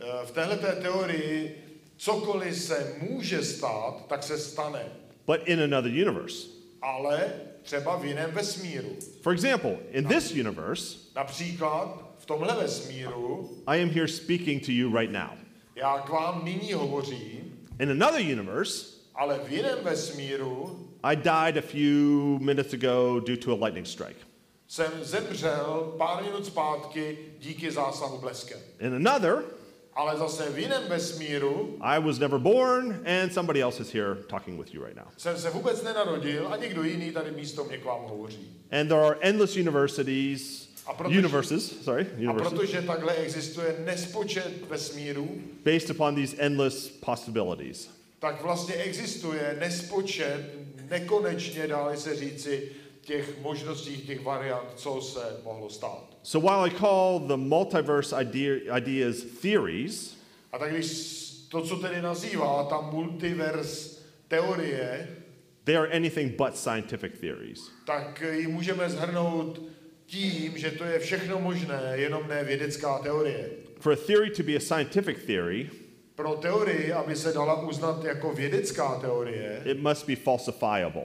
eh, 0.00 0.26
v 0.26 0.30
téhle 0.30 0.56
té 0.56 0.72
teorii, 0.72 1.64
cokoliv 1.96 2.56
se 2.56 2.94
může 3.00 3.42
stát, 3.44 4.06
tak 4.08 4.22
se 4.22 4.38
stane. 4.38 4.84
But 5.26 5.40
in 5.48 5.60
another 5.60 5.90
universe. 5.90 6.48
Ale 6.82 7.30
třeba 7.68 7.96
v 7.96 8.04
jiném 8.04 8.30
vesmíru. 8.30 8.88
For 9.22 9.32
example, 9.32 9.76
in 9.92 10.04
this 10.06 10.30
universe, 10.32 10.98
Například 11.16 12.14
v 12.18 12.26
tomhle 12.26 12.56
vesmíru 12.56 13.50
I 13.66 13.82
am 13.82 13.88
here 13.90 14.08
speaking 14.08 14.66
to 14.66 14.72
you 14.72 14.96
right 14.98 15.12
now. 15.12 15.30
já 15.76 15.98
k 15.98 16.08
vám 16.08 16.44
nyní 16.44 16.72
hovořím, 16.72 17.66
In 17.80 17.90
another 17.90 18.20
universe, 18.20 18.86
ale 19.14 19.40
v 19.48 19.52
jiném 19.52 19.78
vesmíru 19.82 20.84
I 21.02 21.16
died 21.16 21.56
a 21.56 21.60
few 21.60 22.38
minutes 22.38 22.72
ago 22.74 23.20
due 23.20 23.36
to 23.36 23.52
a 23.52 23.54
lightning 23.64 23.86
strike. 23.86 24.20
jsem 24.68 24.92
zemřel 25.02 25.94
pár 25.98 26.22
minut 26.24 26.46
zpátky 26.46 27.18
díky 27.38 27.70
zásahu 27.70 28.18
bleskem. 28.18 28.58
In 28.80 28.94
another, 28.94 29.44
Ale 29.98 30.16
zase 30.18 30.50
v 30.50 30.58
jiném 30.58 30.82
vesmíru 30.88 31.76
I 31.80 32.00
was 32.00 32.18
never 32.18 32.38
born 32.38 33.02
and 33.06 33.32
somebody 33.34 33.62
else 33.62 33.82
is 33.82 33.92
here 33.94 34.14
talking 34.14 34.58
with 34.58 34.74
you 34.74 34.84
right 34.84 34.96
now. 34.96 35.06
jsem 35.16 35.38
se 35.38 35.50
vůbec 35.50 35.82
nenarodil 35.82 36.48
a 36.52 36.56
někdo 36.56 36.82
jiný 36.82 37.12
tady 37.12 37.30
místo 37.30 37.64
mě 37.64 37.78
k 37.78 37.84
vám 37.84 38.02
hovoří. 38.02 38.50
And 38.70 38.88
there 38.88 39.00
are 39.00 39.16
endless 39.20 39.56
universities, 39.56 40.68
A 40.86 40.92
protože- 40.94 41.18
universes, 41.18 41.82
sorry, 41.84 42.06
A 42.16 42.20
universes, 42.20 42.52
protože 42.58 42.82
takhle 42.82 43.14
existuje 43.14 43.76
nespočet 43.84 44.52
vesmírů, 44.68 45.28
based 45.64 45.90
upon 45.90 46.14
these 46.14 46.36
endless 46.38 46.88
possibilities. 46.88 47.90
tak 48.18 48.42
vlastně 48.42 48.74
existuje 48.74 49.56
nespočet, 49.60 50.50
nekonečně 50.90 51.66
dále 51.66 51.96
se 51.96 52.16
říci, 52.16 52.72
těch 53.00 53.42
možností, 53.42 53.96
těch 53.98 54.24
variant, 54.24 54.68
co 54.76 55.00
se 55.00 55.40
mohlo 55.44 55.70
stát. 55.70 56.07
So 56.22 56.38
while 56.40 56.64
I 56.66 56.70
call 56.70 57.20
the 57.20 57.36
multiverse 57.36 58.12
idea, 58.20 58.76
ideas 58.76 59.22
theories, 59.42 60.16
A 60.52 60.58
tak 60.58 60.70
když 60.72 61.28
to, 61.48 61.62
co 61.62 61.76
tedy 61.76 62.02
nazývá 62.02 62.64
ta 62.64 62.80
multiverse 62.80 63.98
teorie, 64.28 65.08
they 65.64 65.76
are 65.76 65.88
anything 65.96 66.36
but 66.36 66.56
scientific 66.56 67.20
theories. 67.20 67.70
tak 67.86 68.20
ji 68.32 68.46
můžeme 68.46 68.90
zhrnout 68.90 69.62
tím, 70.06 70.58
že 70.58 70.70
to 70.70 70.84
je 70.84 70.98
všechno 70.98 71.40
možné, 71.40 71.92
jenom 71.94 72.28
ne 72.28 72.44
vědecká 72.44 72.98
teorie. 72.98 73.50
For 73.80 73.92
a 73.92 73.96
theory 73.96 74.30
to 74.30 74.42
be 74.42 74.56
a 74.56 74.60
scientific 74.60 75.16
theory, 75.26 75.70
Pro 76.14 76.34
teorii, 76.36 76.92
aby 76.92 77.16
se 77.16 77.32
dala 77.32 77.62
uznat 77.62 78.04
jako 78.04 78.32
vědecká 78.32 78.98
teorie, 79.00 79.62
it 79.64 79.80
must 79.80 80.06
be 80.06 80.16
falsifiable, 80.16 81.02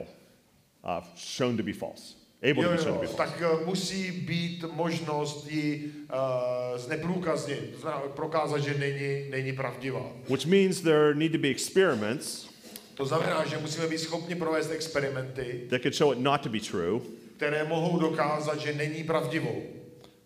uh, 0.84 1.04
shown 1.16 1.56
to 1.56 1.62
be 1.62 1.72
false, 1.72 2.14
able 2.50 2.64
jo, 2.64 2.70
jo, 2.72 2.76
false. 2.76 3.16
tak 3.16 3.42
eh, 3.42 3.64
musí 3.64 4.10
být 4.12 4.64
možnost 4.72 5.50
ji 5.50 5.92
uh, 6.12 6.78
zneprůkaznit, 6.78 7.70
to 7.74 7.80
znamená 7.80 8.02
prokázat, 8.08 8.58
že 8.62 8.74
není, 8.78 9.30
není 9.30 9.52
pravdivá. 9.52 10.12
Which 10.28 10.46
means 10.46 10.80
there 10.80 11.14
need 11.14 11.32
to 11.32 11.38
be 11.38 11.48
experiments 11.48 12.54
To 12.94 13.06
znamená, 13.06 13.44
že 13.44 13.58
musíme 13.58 13.86
být 13.86 13.98
schopni 13.98 14.34
provést 14.34 14.70
experimenty, 14.70 15.60
that 15.70 15.82
could 15.82 15.94
show 15.94 16.12
it 16.12 16.18
not 16.18 16.40
to 16.40 16.48
be 16.48 16.60
true, 16.60 17.00
které 17.36 17.64
mohou 17.64 17.98
dokázat, 17.98 18.60
že 18.60 18.72
není 18.72 19.04
pravdivou. 19.04 19.62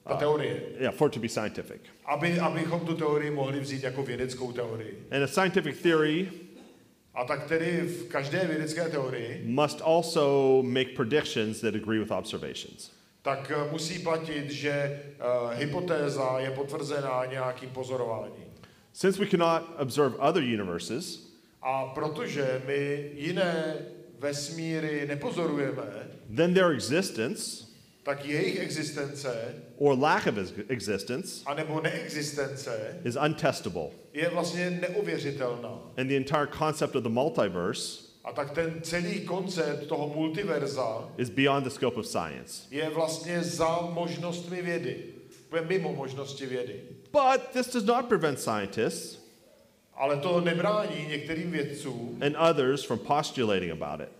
Ta 0.08 0.16
teorie. 0.16 0.62
yeah, 0.80 0.94
for 0.94 1.08
it 1.08 1.14
to 1.14 1.20
be 1.20 1.28
scientific. 1.28 1.80
Aby, 2.04 2.40
abychom 2.40 2.80
tu 2.80 2.94
teorii 2.94 3.30
mohli 3.30 3.60
vzít 3.60 3.82
jako 3.82 4.02
vědeckou 4.02 4.52
teorii. 4.52 5.06
And 5.10 5.22
a 5.22 5.26
scientific 5.26 5.82
theory 5.82 6.28
A 7.18 7.24
tak 7.24 7.48
tedy 7.48 7.80
v 7.80 8.08
každé 8.08 8.46
vědecké 8.46 8.88
teorii, 8.88 9.42
must 9.44 9.82
also 9.84 10.62
make 10.62 10.90
predictions 10.96 11.60
that 11.60 11.74
agree 11.74 11.98
with 11.98 12.10
observations. 12.10 12.90
tak 13.22 13.50
eh, 13.50 13.70
musí 13.72 13.98
platit, 13.98 14.50
že 14.50 15.02
uh, 15.18 15.50
hypotéza 15.58 16.38
je 16.38 16.50
potvrzená 16.50 17.24
nějakým 17.24 17.70
pozorováním. 17.70 18.44
Since 18.92 19.24
we 19.24 19.26
cannot 19.30 19.62
observe 19.78 20.16
other 20.18 20.42
universes, 20.42 21.28
A 21.62 21.86
protože 21.86 22.62
my 22.66 23.10
jiné 23.14 23.74
vesmíry 24.18 25.06
nepozorujeme, 25.08 25.82
then 26.36 26.54
their 26.54 26.70
existence 26.72 27.67
tak 28.08 28.24
jejich 28.24 28.60
existence 28.60 29.28
or 29.78 29.94
lack 29.94 30.26
of 30.26 30.38
ex- 30.38 30.52
existence 30.70 31.42
anebo 31.46 31.80
neexistence 31.80 32.70
is 33.04 33.16
untestable. 33.16 33.90
je 34.14 34.28
vlastně. 34.30 34.80
And 35.96 36.08
the 36.08 36.16
entire 36.16 36.46
concept 36.46 36.96
of 36.96 37.02
the 37.02 37.10
multiverse 37.10 38.08
A 38.24 38.32
tak 38.32 38.50
ten 38.54 38.80
celý 38.82 39.20
koncept 39.26 39.86
toho 39.88 40.08
multiverza 40.08 41.08
is 41.18 41.30
beyond 41.30 41.64
the 41.64 41.70
scope 41.70 41.96
of 42.00 42.06
science. 42.06 42.66
je 42.70 42.90
vlastně 42.90 43.42
za 43.42 43.80
možnostmi 43.92 44.62
vědy. 44.62 44.96
Mimo 45.68 45.92
možnosti 45.94 46.46
vědy. 46.46 46.80
But 47.12 47.40
this 47.52 47.72
does 47.72 47.84
not 47.84 48.06
prevent 48.08 48.40
scientists 48.40 49.18
Ale 49.96 50.16
to 50.16 50.40
nebrání 50.40 51.06
některým 51.08 51.50
vědcům 51.50 52.18
and 52.22 52.36
others 52.50 52.84
from 52.84 52.98
postulating 52.98 53.70
about 53.72 54.00
it. 54.00 54.12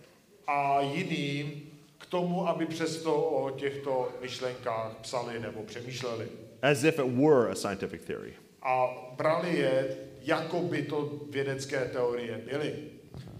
a 0.47 0.81
jiným 0.81 1.68
tomu, 2.09 2.47
aby 2.47 2.65
přesto 2.65 3.15
o 3.23 3.49
těchto 3.49 4.09
myšlenkách 4.21 4.91
psali 5.01 5.39
nebo 5.39 5.63
přemýšleli. 5.63 6.27
as 6.61 6.83
if 6.83 6.99
it 6.99 7.05
were 7.05 7.51
a 7.51 7.55
scientific 7.55 8.01
theory. 8.05 8.33
A 8.63 8.87
brali 9.17 9.57
je, 9.57 9.97
jako 10.21 10.61
by 10.61 10.81
to 10.81 11.11
vědecké 11.29 11.85
teorie 11.93 12.41
byly. 12.51 12.75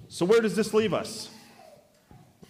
So, 0.08 0.34
where 0.34 0.42
does 0.42 0.56
this 0.56 0.74
leave 0.74 1.02
us? 1.02 1.32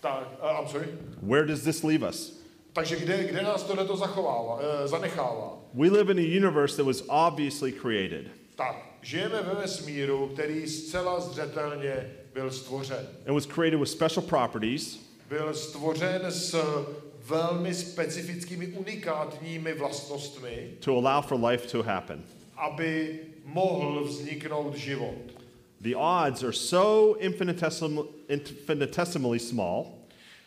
Tak, 0.02 0.28
uh, 0.42 0.60
I'm 0.62 0.68
sorry. 0.68 0.88
Where 1.22 1.46
does 1.46 1.64
this 1.64 1.84
leave 1.84 2.10
us? 2.10 2.40
Takže 2.74 2.96
kde, 2.96 3.24
kde 3.24 3.42
nás 3.42 3.64
tohle 3.64 3.86
to 3.86 3.98
zachovává, 3.98 4.54
uh, 4.56 4.62
zanechává? 4.86 5.58
We 5.74 5.90
live 5.90 6.12
in 6.12 6.20
a 6.20 6.38
universe 6.38 6.78
that 6.78 6.86
was 6.86 7.04
obviously 7.08 7.72
created, 7.72 8.26
Tak, 8.56 8.76
žijeme 9.02 9.42
ve 9.42 9.54
vesmíru, 9.62 10.28
který 10.34 10.68
zcela 10.68 11.20
zřetelně 11.20 12.12
byl 12.34 12.52
stvořen. 12.52 13.08
and 13.28 13.34
was 13.36 13.46
created 13.46 13.80
with 13.80 13.90
special 13.90 14.22
properties 14.28 15.00
Byl 15.30 15.54
stvořen 15.54 16.22
s 16.26 16.64
velmi 17.26 17.74
specifickými 17.74 18.68
unikátními 18.68 19.74
vlastnostmi, 19.74 20.72
to 20.80 20.98
allow 20.98 21.26
for 21.26 21.46
life 21.46 21.68
to 21.68 21.84
happen. 21.84 22.24
aby 22.58 23.20
mohl 23.46 24.04
vzniknout 24.04 24.76
život. 24.76 25.16
The 25.82 25.96
odds 25.96 26.44
are 26.44 26.54
so 26.54 27.20
infinitesimal, 27.20 28.06
infinitesimally 28.28 29.40
small 29.40 30.00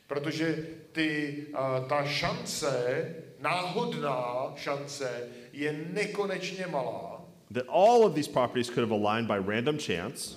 Protože 0.06 0.66
ty, 0.92 1.36
uh, 1.50 1.88
ta 1.88 2.04
šance, 2.04 3.06
náhodná 3.40 4.52
šance, 4.56 5.28
je 5.52 5.86
nekonečně 5.92 6.66
malá, 6.66 7.24
that 7.52 7.64
all 7.68 8.04
of 8.04 8.14
these 8.14 8.30
properties 8.30 8.70
could 8.70 8.88
have 8.88 8.92
aligned 8.92 9.28
by 9.28 9.52
random 9.52 9.78
chance, 9.78 10.36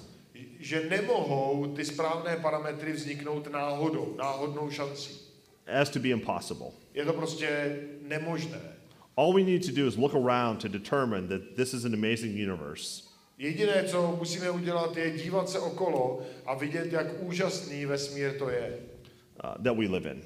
že 0.60 0.90
nemohou 0.90 1.74
ty 1.76 1.86
správné 1.86 2.38
parametry 2.38 2.94
vzniknout 2.94 3.52
náhodou, 3.52 4.16
náhodnou 4.18 4.70
šancí. 4.70 5.12
as 5.68 5.90
to 5.90 6.00
be 6.00 6.10
impossible. 6.10 6.68
Je 6.94 7.06
to 7.06 7.14
prostě 7.14 7.80
nemožné. 8.02 8.62
All 9.18 9.34
we 9.34 9.44
need 9.44 9.66
to 9.66 9.72
do 9.72 9.88
is 9.88 9.98
look 9.98 10.14
around 10.16 10.62
to 10.62 10.68
determine 10.68 11.28
that 11.28 11.42
this 11.56 11.74
is 11.74 11.86
an 11.86 11.94
amazing 11.94 12.36
universe. 12.36 13.04
Jediné, 13.38 13.84
co 13.88 14.16
musíme 14.20 14.50
udělat, 14.52 14.98
je 14.98 15.12
dívat 15.12 15.50
se 15.50 15.60
okolo 15.60 16.22
a 16.46 16.56
vidět, 16.56 16.94
jak 16.94 17.08
úžasný 17.24 17.86
vesmír 17.86 18.38
to 18.40 18.50
je. 18.50 18.80
uh, 19.44 19.64
that 19.64 19.78
we 19.78 19.88
live 19.88 20.12
in, 20.12 20.22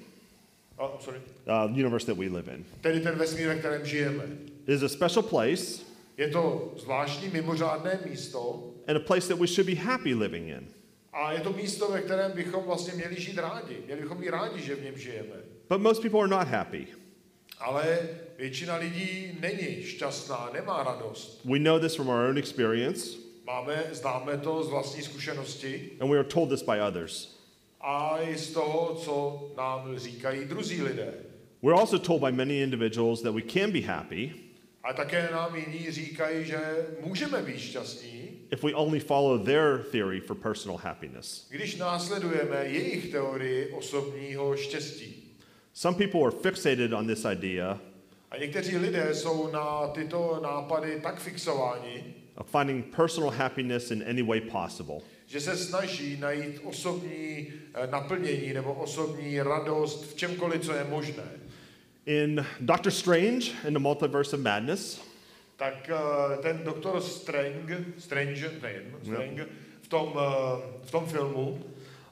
Oh, 0.78 0.90
sorry. 1.00 1.20
uh, 1.48 1.72
universe 1.78 2.06
that 2.06 2.18
we 2.18 2.26
live 2.30 2.54
in. 2.56 2.66
Tedy 2.82 3.00
ten 3.00 3.16
vesmír, 3.16 3.48
ve 3.48 3.56
kterém 3.56 3.86
žijeme. 3.86 4.24
It 4.68 4.70
is 4.70 4.84
a 4.84 4.90
special 4.90 5.24
place 5.24 5.82
Je 6.20 6.28
to 6.28 6.74
zvláštní, 6.78 7.30
mimořádné 7.30 8.00
místo 8.10 8.64
and 8.88 8.98
a 8.98 9.00
place 9.00 9.28
that 9.28 9.40
we 9.40 9.48
should 9.48 9.68
be 9.68 9.76
happy 9.76 10.14
living 10.14 10.48
in. 10.50 10.68
a 11.14 11.34
je 11.34 11.40
to 11.40 11.54
místo, 11.54 11.88
ve 11.92 12.02
kterém 12.02 12.32
bychom 12.32 12.64
vlastně 12.64 12.94
měli 12.94 13.22
žít 13.22 13.38
rádi. 13.38 13.78
Měli 13.86 14.02
bychom 14.02 14.18
být 14.18 14.30
rádi, 14.30 14.62
že 14.62 14.76
v 14.76 14.84
něm 14.84 14.98
žijeme. 14.98 15.36
But 15.70 15.82
most 15.82 16.02
people 16.02 16.20
are 16.20 16.28
not 16.28 16.48
happy. 16.48 16.88
Ale 17.60 18.00
většina 18.38 18.76
lidí 18.76 19.38
není 19.40 19.84
šťastná, 19.84 20.50
nemá 20.54 20.84
radost. 20.84 21.42
We 21.46 21.60
know 21.60 21.80
this 21.80 21.96
from 21.96 22.08
our 22.10 22.26
own 22.30 22.38
experience, 22.38 23.18
Máme, 23.46 23.84
známe 23.92 24.38
to 24.38 24.64
z 24.64 24.70
vlastní 24.70 25.04
zkušenosti 25.04 25.90
and 26.00 26.12
we 26.12 26.18
are 26.20 26.28
told 26.30 26.50
this 26.50 26.62
by 26.64 26.82
others. 26.88 27.40
a 27.82 28.18
i 28.22 28.38
z 28.38 28.52
toho, 28.54 28.96
co 28.96 29.48
nám 29.58 29.98
říkají 30.00 30.46
druzí 30.46 30.82
lidé. 30.82 31.14
We're 31.62 31.80
also 31.80 32.00
told 32.00 32.22
by 32.22 32.32
many 32.32 32.62
individuals 32.64 33.22
that 33.22 33.34
we 33.36 33.42
can 33.42 33.72
be 33.72 33.82
happy 33.82 34.49
A 34.84 34.94
také 34.94 35.30
nám 35.32 35.56
jiní 35.56 35.92
říkají, 35.92 36.46
že 36.46 36.60
můžeme 37.06 37.42
být 37.42 37.60
šťastní, 37.60 38.30
if 38.52 38.64
we 38.64 38.74
only 38.74 39.00
follow 39.00 39.46
their 39.46 39.84
theory 39.92 40.20
for 40.22 40.36
personal 40.38 40.78
happiness. 40.78 41.48
když 41.50 41.76
následujeme 41.76 42.56
jejich 42.66 43.12
teorii 43.12 43.68
osobního 43.68 44.58
štěstí. 44.58 45.36
Some 45.74 45.98
people 45.98 46.22
are 46.28 46.36
fixated 46.42 46.94
on 46.94 47.08
this 47.08 47.26
idea 47.32 47.80
A 48.32 48.38
někteří 48.38 48.78
lidé 48.78 49.16
jsou 49.16 49.52
na 49.52 49.88
tyto 49.88 50.40
nápady 50.44 51.00
tak 51.04 51.20
fixováni, 51.20 52.04
of 52.36 52.48
finding 52.52 52.96
personal 52.96 53.30
happiness 53.32 53.92
in 53.92 54.04
any 54.10 54.22
way 54.24 54.42
possible. 54.42 54.96
že 55.26 55.42
se 55.42 55.58
snaží 55.58 56.18
najít 56.20 56.62
osobní 56.64 57.48
eh, 57.74 57.88
naplnění 57.88 58.54
nebo 58.54 58.74
osobní 58.74 59.42
radost 59.42 60.12
v 60.12 60.16
čemkoliv, 60.16 60.62
co 60.66 60.74
je 60.74 60.84
možné. 60.84 61.24
In 62.06 62.46
Doctor 62.66 62.92
Strange 62.92 63.54
and 63.64 63.76
the 63.76 63.80
Multiverse 63.80 64.34
of 64.34 64.40
Madness, 64.40 65.00
Tak 65.60 65.90
eh, 65.90 66.38
ten 66.42 66.64
doktor 66.64 67.02
Strange, 67.04 68.00
Strange, 68.00 68.40
jedno, 68.40 68.96
Strange, 69.04 69.44
v 69.84 69.88
tom, 69.92 70.16
eh, 70.16 70.56
v 70.88 70.90
tom 70.90 71.04
filmu, 71.06 71.60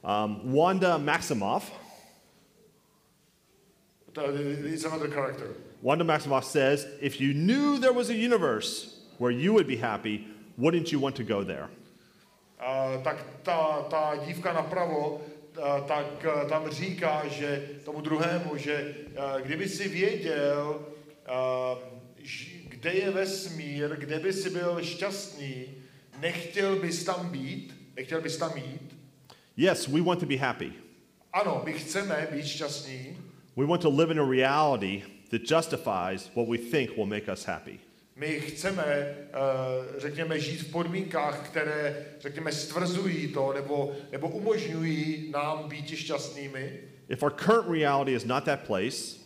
um, 0.04 0.52
Wanda 0.52 0.98
Maximoff, 1.00 1.72
to 4.12 4.24
another 4.84 5.08
character. 5.08 5.56
Wanda 5.80 6.04
Maximoff 6.04 6.44
says, 6.44 6.86
if 7.00 7.20
you 7.20 7.32
knew 7.32 7.78
there 7.78 7.92
was 7.94 8.10
a 8.10 8.14
universe 8.14 9.00
where 9.16 9.30
you 9.30 9.54
would 9.54 9.66
be 9.66 9.76
happy, 9.76 10.26
wouldn't 10.58 10.92
you 10.92 10.98
want 11.00 11.16
to 11.16 11.24
go 11.24 11.42
there? 11.42 11.70
Uh, 12.60 13.00
tak 13.02 13.16
ta, 13.44 13.88
ta 13.88 14.16
dívka 14.16 14.52
napravo, 14.52 15.20
tak 15.86 16.26
uh, 16.26 16.48
tam 16.48 16.70
říká, 16.70 17.22
že 17.28 17.68
tomu 17.84 18.00
druhému, 18.00 18.56
že 18.56 18.94
uh, 19.08 19.40
kdyby 19.40 19.68
si 19.68 19.88
věděl, 19.88 20.86
kde 22.68 22.92
je 22.92 23.10
vesmír, 23.10 23.96
kde 23.96 24.18
by 24.18 24.32
si 24.32 24.50
byl 24.50 24.82
šťastný, 24.82 25.64
nechtěl 26.20 26.76
bys 26.76 27.04
tam 27.04 27.28
být, 27.30 27.74
nechtěl 27.96 28.20
bys 28.20 28.36
tam 28.36 28.56
jít. 28.56 28.96
Yes, 29.56 29.88
we 29.88 30.00
want 30.00 30.20
to 30.20 30.26
be 30.26 30.36
happy. 30.36 30.72
Ano, 31.32 31.62
my 31.64 31.72
chceme 31.72 32.28
být 32.32 32.46
šťastní, 32.46 33.16
We 33.58 33.66
want 33.66 33.82
to 33.82 33.88
live 33.88 34.12
in 34.12 34.20
a 34.20 34.24
reality 34.24 35.02
that 35.30 35.44
justifies 35.44 36.30
what 36.36 36.46
we 36.46 36.58
think 36.58 36.96
will 36.96 37.06
make 37.06 37.28
us 37.28 37.44
happy. 37.44 37.80
My 38.18 38.40
chceme, 38.40 39.16
uh, 39.28 40.00
řekněme, 40.00 40.40
žít 40.40 40.60
v 40.60 40.70
podmínkách, 40.72 41.48
které, 41.48 42.06
řekněme, 42.20 42.52
stvrzují 42.52 43.28
to, 43.28 43.52
nebo, 43.52 43.92
nebo 44.12 44.28
umožňují 44.28 45.30
nám 45.30 45.68
být 45.68 45.88
šťastnými. 45.88 46.80
If 47.08 47.22
our 47.22 47.30
current 47.30 47.70
reality 47.70 48.12
is 48.14 48.24
not 48.24 48.44
that 48.44 48.60
place, 48.60 49.18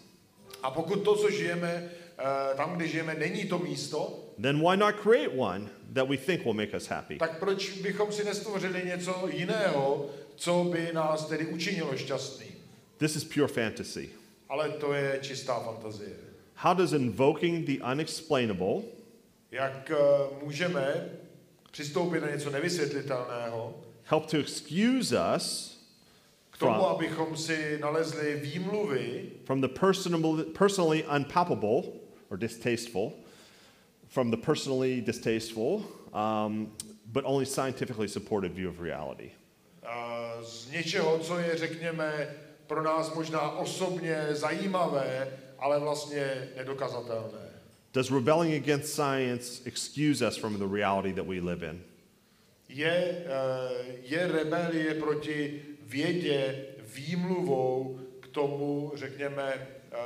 A 0.63 0.71
pokud 0.71 0.97
to, 1.05 1.17
co 1.17 1.31
žijeme, 1.31 1.91
eh, 2.19 2.57
tam, 2.57 2.77
kde 2.77 2.89
žijeme, 2.89 3.15
není 3.15 3.45
to 3.45 3.59
místo, 3.59 4.19
then 4.43 4.59
why 4.61 4.77
not 4.77 4.95
create 5.03 5.29
one 5.29 5.69
that 5.95 6.09
we 6.09 6.17
think 6.17 6.45
will 6.45 6.55
make 6.55 6.77
us 6.77 6.87
happy? 6.87 7.19
tak 7.19 7.39
proč 7.39 7.71
bychom 7.71 8.13
si 8.13 8.25
nestvořili 8.25 8.83
něco 8.85 9.29
jiného, 9.33 10.11
co 10.37 10.65
by 10.65 10.91
nás 10.93 11.27
tedy 11.27 11.47
učinilo 11.47 11.97
šťastný? 11.97 12.47
This 12.97 13.17
is 13.17 13.25
pure 13.25 13.49
fantasy. 13.49 14.11
Ale 14.49 14.69
to 14.69 14.93
je 14.93 15.19
čistá 15.23 15.61
fantazie. 15.61 16.32
How 16.55 16.75
does 16.75 16.93
invoking 16.93 17.67
the 17.67 17.85
unexplainable 17.93 18.83
Jak 19.51 19.91
eh, 19.91 19.97
můžeme 20.45 21.09
přistoupit 21.71 22.21
na 22.21 22.31
něco 22.31 22.51
nevysvětlitelného, 22.51 23.75
help 24.05 24.27
to 24.27 24.37
excuse 24.37 25.17
us 25.37 25.79
k 26.51 26.59
tomu, 26.59 26.75
from, 26.75 26.85
abychom 26.85 27.37
si 27.37 27.79
nalezli 27.81 28.37
výmluvy 28.37 29.31
from 29.45 29.61
the 29.61 29.69
personal, 29.69 30.45
personally 30.59 31.05
unpalpable 31.17 31.83
or 32.31 32.39
distasteful, 32.39 33.13
from 34.09 34.31
the 34.31 34.37
personally 34.37 35.01
distasteful, 35.01 35.83
um, 36.15 36.73
but 37.07 37.25
only 37.25 37.47
scientifically 37.47 38.09
supported 38.09 38.53
view 38.53 38.71
of 38.71 38.81
reality? 38.81 39.31
eh, 39.83 40.45
z 40.45 40.71
něčeho, 40.71 41.19
co 41.19 41.39
je, 41.39 41.59
řekněme, 41.59 42.37
pro 42.67 42.83
nás 42.83 43.15
možná 43.15 43.51
osobně 43.51 44.27
zajímavé, 44.31 45.29
ale 45.63 45.79
vlastně 45.81 46.49
nedokazatelné. 46.57 47.49
Does 47.95 48.11
rebelling 48.11 48.55
against 48.55 48.95
science 48.95 49.63
excuse 49.65 50.27
us 50.29 50.37
from 50.37 50.59
the 50.59 50.67
reality 50.67 51.13
that 51.13 51.27
we 51.27 51.41
live 51.41 51.63
in? 51.71 51.83
je, 52.73 53.25
eh, 53.27 53.97
je 54.03 54.29
rebelie 54.29 54.95
proti 54.95 55.63
vědě 55.83 56.67
výmluvou 56.95 58.01
k 58.21 58.29
tomu, 58.29 58.93
řekněme, 58.95 59.69
eh, 59.93 59.99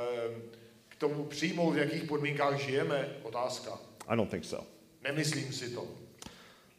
k 0.89 0.95
tomu 0.95 1.23
přijmout, 1.23 1.71
v 1.71 1.77
jakých 1.77 2.03
podmínkách 2.03 2.59
žijeme? 2.59 3.09
Otázka. 3.23 3.79
I 4.07 4.15
don't 4.15 4.31
think 4.31 4.45
so. 4.45 4.67
Nemyslím 5.03 5.53
si 5.53 5.69
to. 5.69 5.87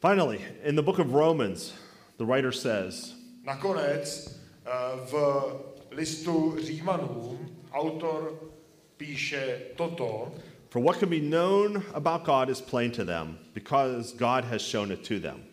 Finally, 0.01 0.41
in 0.63 0.77
the 0.77 0.83
book 0.83 0.99
of 0.99 1.13
Romans, 1.13 1.75
the 2.19 2.25
writer 2.25 2.53
says, 2.53 3.15
Nakonec 3.45 4.39
eh, 4.67 4.71
v 5.11 5.45
listu 5.91 6.57
Římanům 6.63 7.57
autor 7.73 8.41
píše 8.99 9.75
toto, 9.77 10.33
For 10.71 10.81
what 10.81 10.99
can 10.99 11.09
be 11.09 11.21
known 11.21 11.83
about 11.95 12.25
God 12.25 12.51
is 12.51 12.61
plain 12.61 12.93
to 12.93 13.05
them, 13.05 13.39
because 13.55 14.13
God 14.13 14.45
has 14.45 14.61
shown 14.61 14.91
it 14.93 15.03
to 15.05 15.19
them. 15.19 15.45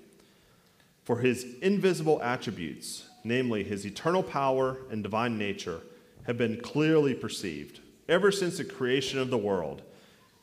For 1.03 1.19
his 1.19 1.45
invisible 1.61 2.21
attributes, 2.21 3.07
namely 3.23 3.63
his 3.63 3.85
eternal 3.85 4.23
power 4.23 4.77
and 4.91 5.01
divine 5.03 5.37
nature, 5.37 5.81
have 6.23 6.37
been 6.37 6.59
clearly 6.59 7.13
perceived 7.13 7.79
ever 8.09 8.31
since 8.31 8.57
the 8.57 8.65
creation 8.65 9.19
of 9.19 9.29
the 9.29 9.37
world 9.37 9.83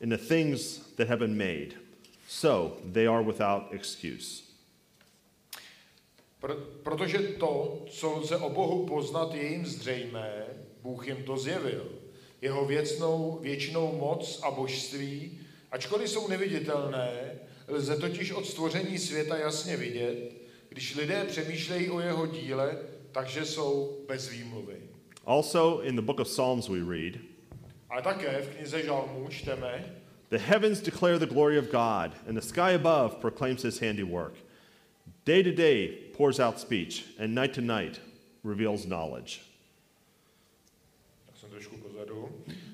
in 0.01 0.09
the 0.09 0.17
things 0.17 0.79
that 0.97 1.07
have 1.07 1.19
been 1.19 1.37
made. 1.37 1.75
So 2.27 2.77
they 2.91 3.05
are 3.05 3.21
without 3.21 3.73
excuse. 3.73 4.43
Pr- 6.41 6.59
protože 6.83 7.37
to, 7.39 7.85
co 7.89 8.19
lze 8.19 8.37
o 8.37 8.49
Bohu 8.49 8.85
poznat, 8.87 9.33
je 9.33 9.47
jim 9.47 9.65
zřejmé, 9.65 10.45
Bůh 10.83 11.07
jim 11.07 11.23
to 11.23 11.37
zjevil. 11.37 12.02
Jeho 12.43 12.65
věcnou, 12.65 13.39
věčnou 13.41 13.97
moc 13.97 14.39
a 14.43 14.51
božství, 14.51 15.39
ačkoliv 15.71 16.09
jsou 16.09 16.27
neviditelné, 16.27 17.39
lze 17.67 17.97
totiž 17.97 18.31
od 18.31 18.45
stvoření 18.45 18.97
světa 18.99 19.37
jasně 19.37 19.77
vidět, 19.77 20.33
když 20.69 20.95
lidé 20.95 21.23
přemýšlejí 21.23 21.89
o 21.89 21.99
jeho 21.99 22.27
díle, 22.27 22.77
takže 23.11 23.45
jsou 23.45 23.97
bez 24.07 24.29
výmluvy. 24.29 24.75
Also, 25.25 25.81
in 25.83 25.95
the 25.95 26.01
book 26.01 26.19
of 26.19 26.27
Psalms, 26.27 26.67
we 26.67 26.79
read, 26.79 27.13
Ale 27.89 28.01
také 28.01 28.41
v 28.41 28.55
knize 28.55 28.83
Žalmů 28.83 29.27
čteme, 29.29 29.85
The 30.29 30.37
heavens 30.37 30.81
declare 30.81 31.19
the 31.19 31.33
glory 31.33 31.59
of 31.59 31.65
God, 31.65 32.11
and 32.27 32.35
the 32.35 32.41
sky 32.41 32.75
above 32.75 33.15
proclaims 33.21 33.63
his 33.63 33.79
handiwork. 33.81 34.33
Day 35.25 35.43
to 35.43 35.51
day 35.51 35.87
pours 36.17 36.39
out 36.39 36.59
speech, 36.59 37.05
and 37.19 37.35
night 37.35 37.55
to 37.55 37.61
night 37.61 38.01
reveals 38.43 38.85
knowledge. 38.85 39.39
tak 41.25 41.37
jsem 41.37 41.49
trošku 41.49 41.77
pozadu, 41.77 42.29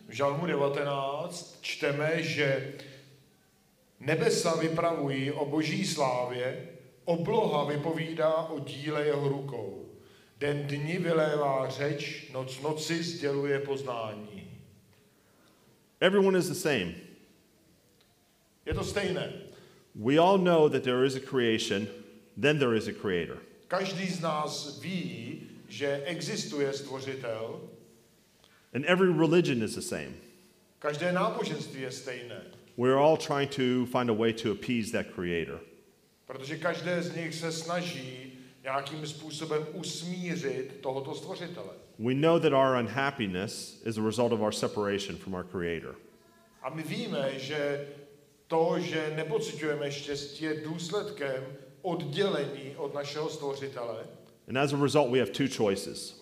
v 0.10 0.12
Žalmu 0.12 0.45
19 0.45 1.57
čteme, 1.62 2.24
že 2.24 2.74
nebesa 3.99 4.55
vypravují 4.55 5.32
o 5.32 5.45
boží 5.45 5.86
slávě, 5.86 6.68
obloha 7.05 7.64
vypovídá 7.64 8.36
o 8.36 8.60
díle 8.60 9.05
jeho 9.05 9.30
rukou. 9.30 9.86
Den 10.38 10.68
dni 10.68 10.97
vylévá 10.97 11.70
řeč, 11.70 12.30
noc 12.34 12.62
noci 12.62 13.03
sděluje 13.03 13.60
poznání. 13.60 14.51
Everyone 15.99 16.39
is 16.39 16.47
the 16.47 16.53
same. 16.53 16.93
Je 18.66 18.74
to 18.74 18.84
stejné. 18.84 19.34
We 19.95 20.18
all 20.18 20.38
know 20.38 20.70
that 20.70 20.84
there 20.84 21.05
is 21.05 21.16
a 21.16 21.20
creation, 21.20 21.88
then 22.41 22.60
there 22.60 22.78
is 22.78 22.88
a 22.88 22.93
creator. 22.93 23.38
Každý 23.68 24.07
z 24.07 24.22
nás 24.22 24.80
ví, 24.80 25.41
že 25.68 26.01
existuje 26.05 26.74
stvořitel, 26.74 27.62
And 28.74 28.86
every 28.86 29.11
religion 29.13 29.63
is 29.63 29.76
the 29.76 29.82
same. 29.82 30.13
každé 30.80 31.11
náboženství 31.11 31.82
je 31.82 31.91
stejné, 31.91 32.41
We're 32.78 32.97
all 32.99 33.17
trying 33.17 33.49
to 33.55 33.86
find 33.86 34.09
a 34.09 34.13
way 34.13 34.34
to 34.34 34.51
appease 34.51 34.91
that 34.91 35.05
creator. 35.15 35.59
protože 36.28 36.57
každé 36.57 37.01
z 37.03 37.15
nich 37.15 37.36
se 37.36 37.51
snaží 37.51 38.34
nějakým 38.63 39.07
způsobem 39.07 39.65
usmířit 39.74 40.78
tohoto 40.82 41.15
stvořitele. 41.15 41.74
We 41.99 42.13
know 42.13 42.39
that 42.39 42.53
our 42.53 42.76
unhappiness 42.78 43.82
is 43.86 43.97
a 43.97 44.01
result 44.01 44.32
of 44.32 44.39
our 44.41 44.51
separation 44.53 45.17
from 45.17 45.34
our 45.34 45.43
creator. 45.43 45.95
A 46.61 46.70
my 46.70 46.84
víme, 46.84 47.39
že 47.39 47.88
to, 48.47 48.76
že 48.80 49.13
nepocitujeme 49.15 49.91
štěstí, 49.91 50.45
je 50.45 50.61
důsledkem 50.61 51.43
oddělení 51.82 52.76
od 52.78 52.93
našeho 52.93 53.30
stvořitele. 53.30 54.05
And 54.47 54.57
as 54.57 54.74
a 54.74 54.78
result, 54.84 55.11
we 55.11 55.20
have 55.20 55.32
two 55.32 55.47
choices. 55.57 56.18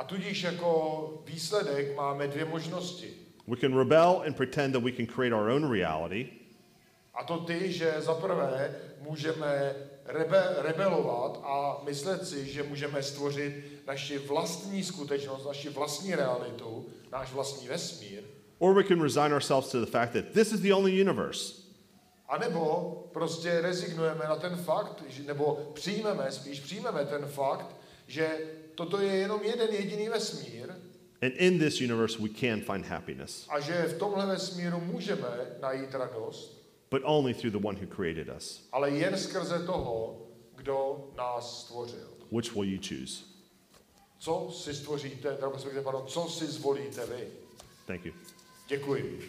A 0.00 0.04
tudíž 0.04 0.42
jako 0.42 1.22
výsledek 1.24 1.96
máme 1.96 2.26
dvě 2.28 2.44
možnosti. 2.44 3.10
We 3.48 3.56
can 3.56 3.78
rebel 3.78 4.22
and 4.26 4.36
pretend 4.36 4.72
that 4.72 4.82
we 4.82 4.92
can 4.92 5.06
create 5.06 5.34
our 5.36 5.48
own 5.50 5.72
reality, 5.72 6.26
A 7.14 7.24
to 7.24 7.38
ty, 7.38 7.72
že 7.72 7.94
za 7.98 8.14
prvé 8.14 8.76
můžeme 9.00 9.74
rebe, 10.04 10.54
rebelovat 10.58 11.40
a 11.44 11.80
myslet 11.84 12.26
si, 12.28 12.46
že 12.52 12.62
můžeme 12.62 13.02
stvořit 13.02 13.64
naši 13.86 14.18
vlastní 14.18 14.84
skutečnost, 14.84 15.46
naši 15.46 15.68
vlastní 15.68 16.14
realitu, 16.14 16.86
náš 17.12 17.32
vlastní 17.32 17.68
vesmír. 17.68 18.22
or 18.58 18.74
we 18.74 18.84
can 18.84 19.02
resign 19.02 19.32
ourselves 19.34 19.70
to 19.70 19.80
the 19.80 19.90
fact 19.90 20.12
that 20.12 20.24
this 20.32 20.52
is 20.52 20.60
the 20.60 20.72
only 20.74 21.00
universe. 21.00 21.54
A 22.28 22.38
nebo 22.38 22.94
prostě 23.12 23.60
rezignujeme 23.60 24.24
na 24.28 24.36
ten 24.36 24.56
fakt, 24.56 25.02
nebo 25.26 25.70
přijmeme, 25.74 26.32
spíš 26.32 26.60
přijmeme 26.60 27.04
ten 27.04 27.26
fakt, 27.26 27.76
že 28.06 28.28
toto 28.80 29.00
je 29.00 29.12
jenom 29.12 29.42
jeden 29.42 29.74
jediný 29.74 30.08
vesmír 30.08 30.72
And 31.22 31.32
in 31.36 31.58
this 31.58 31.80
universe, 31.80 32.18
we 32.18 32.28
can 32.28 32.60
find 32.60 32.86
happiness, 32.86 33.46
a 33.48 33.60
že 33.60 33.82
v 33.82 33.98
tomhle 33.98 34.26
vesmíru 34.26 34.80
můžeme 34.80 35.28
najít 35.60 35.94
radost, 35.94 36.62
but 36.90 37.02
only 37.04 37.34
through 37.34 37.52
the 37.52 37.68
one 37.68 37.78
who 37.78 37.86
created 37.86 38.28
us. 38.36 38.68
ale 38.72 38.90
jen 38.90 39.18
skrze 39.18 39.66
toho, 39.66 40.26
kdo 40.56 41.08
nás 41.16 41.60
stvořil. 41.64 42.08
Which 42.32 42.54
will 42.54 42.64
you 42.64 42.78
choose? 42.88 43.24
Co 44.18 44.50
si 44.52 44.74
stvoříte, 44.74 45.38
pardon, 45.84 46.06
co 46.06 46.28
si 46.28 46.46
zvolíte 46.46 47.06
vy? 47.06 47.28
Thank 47.86 48.04
you. 48.04 48.12
Děkuji. 48.68 49.20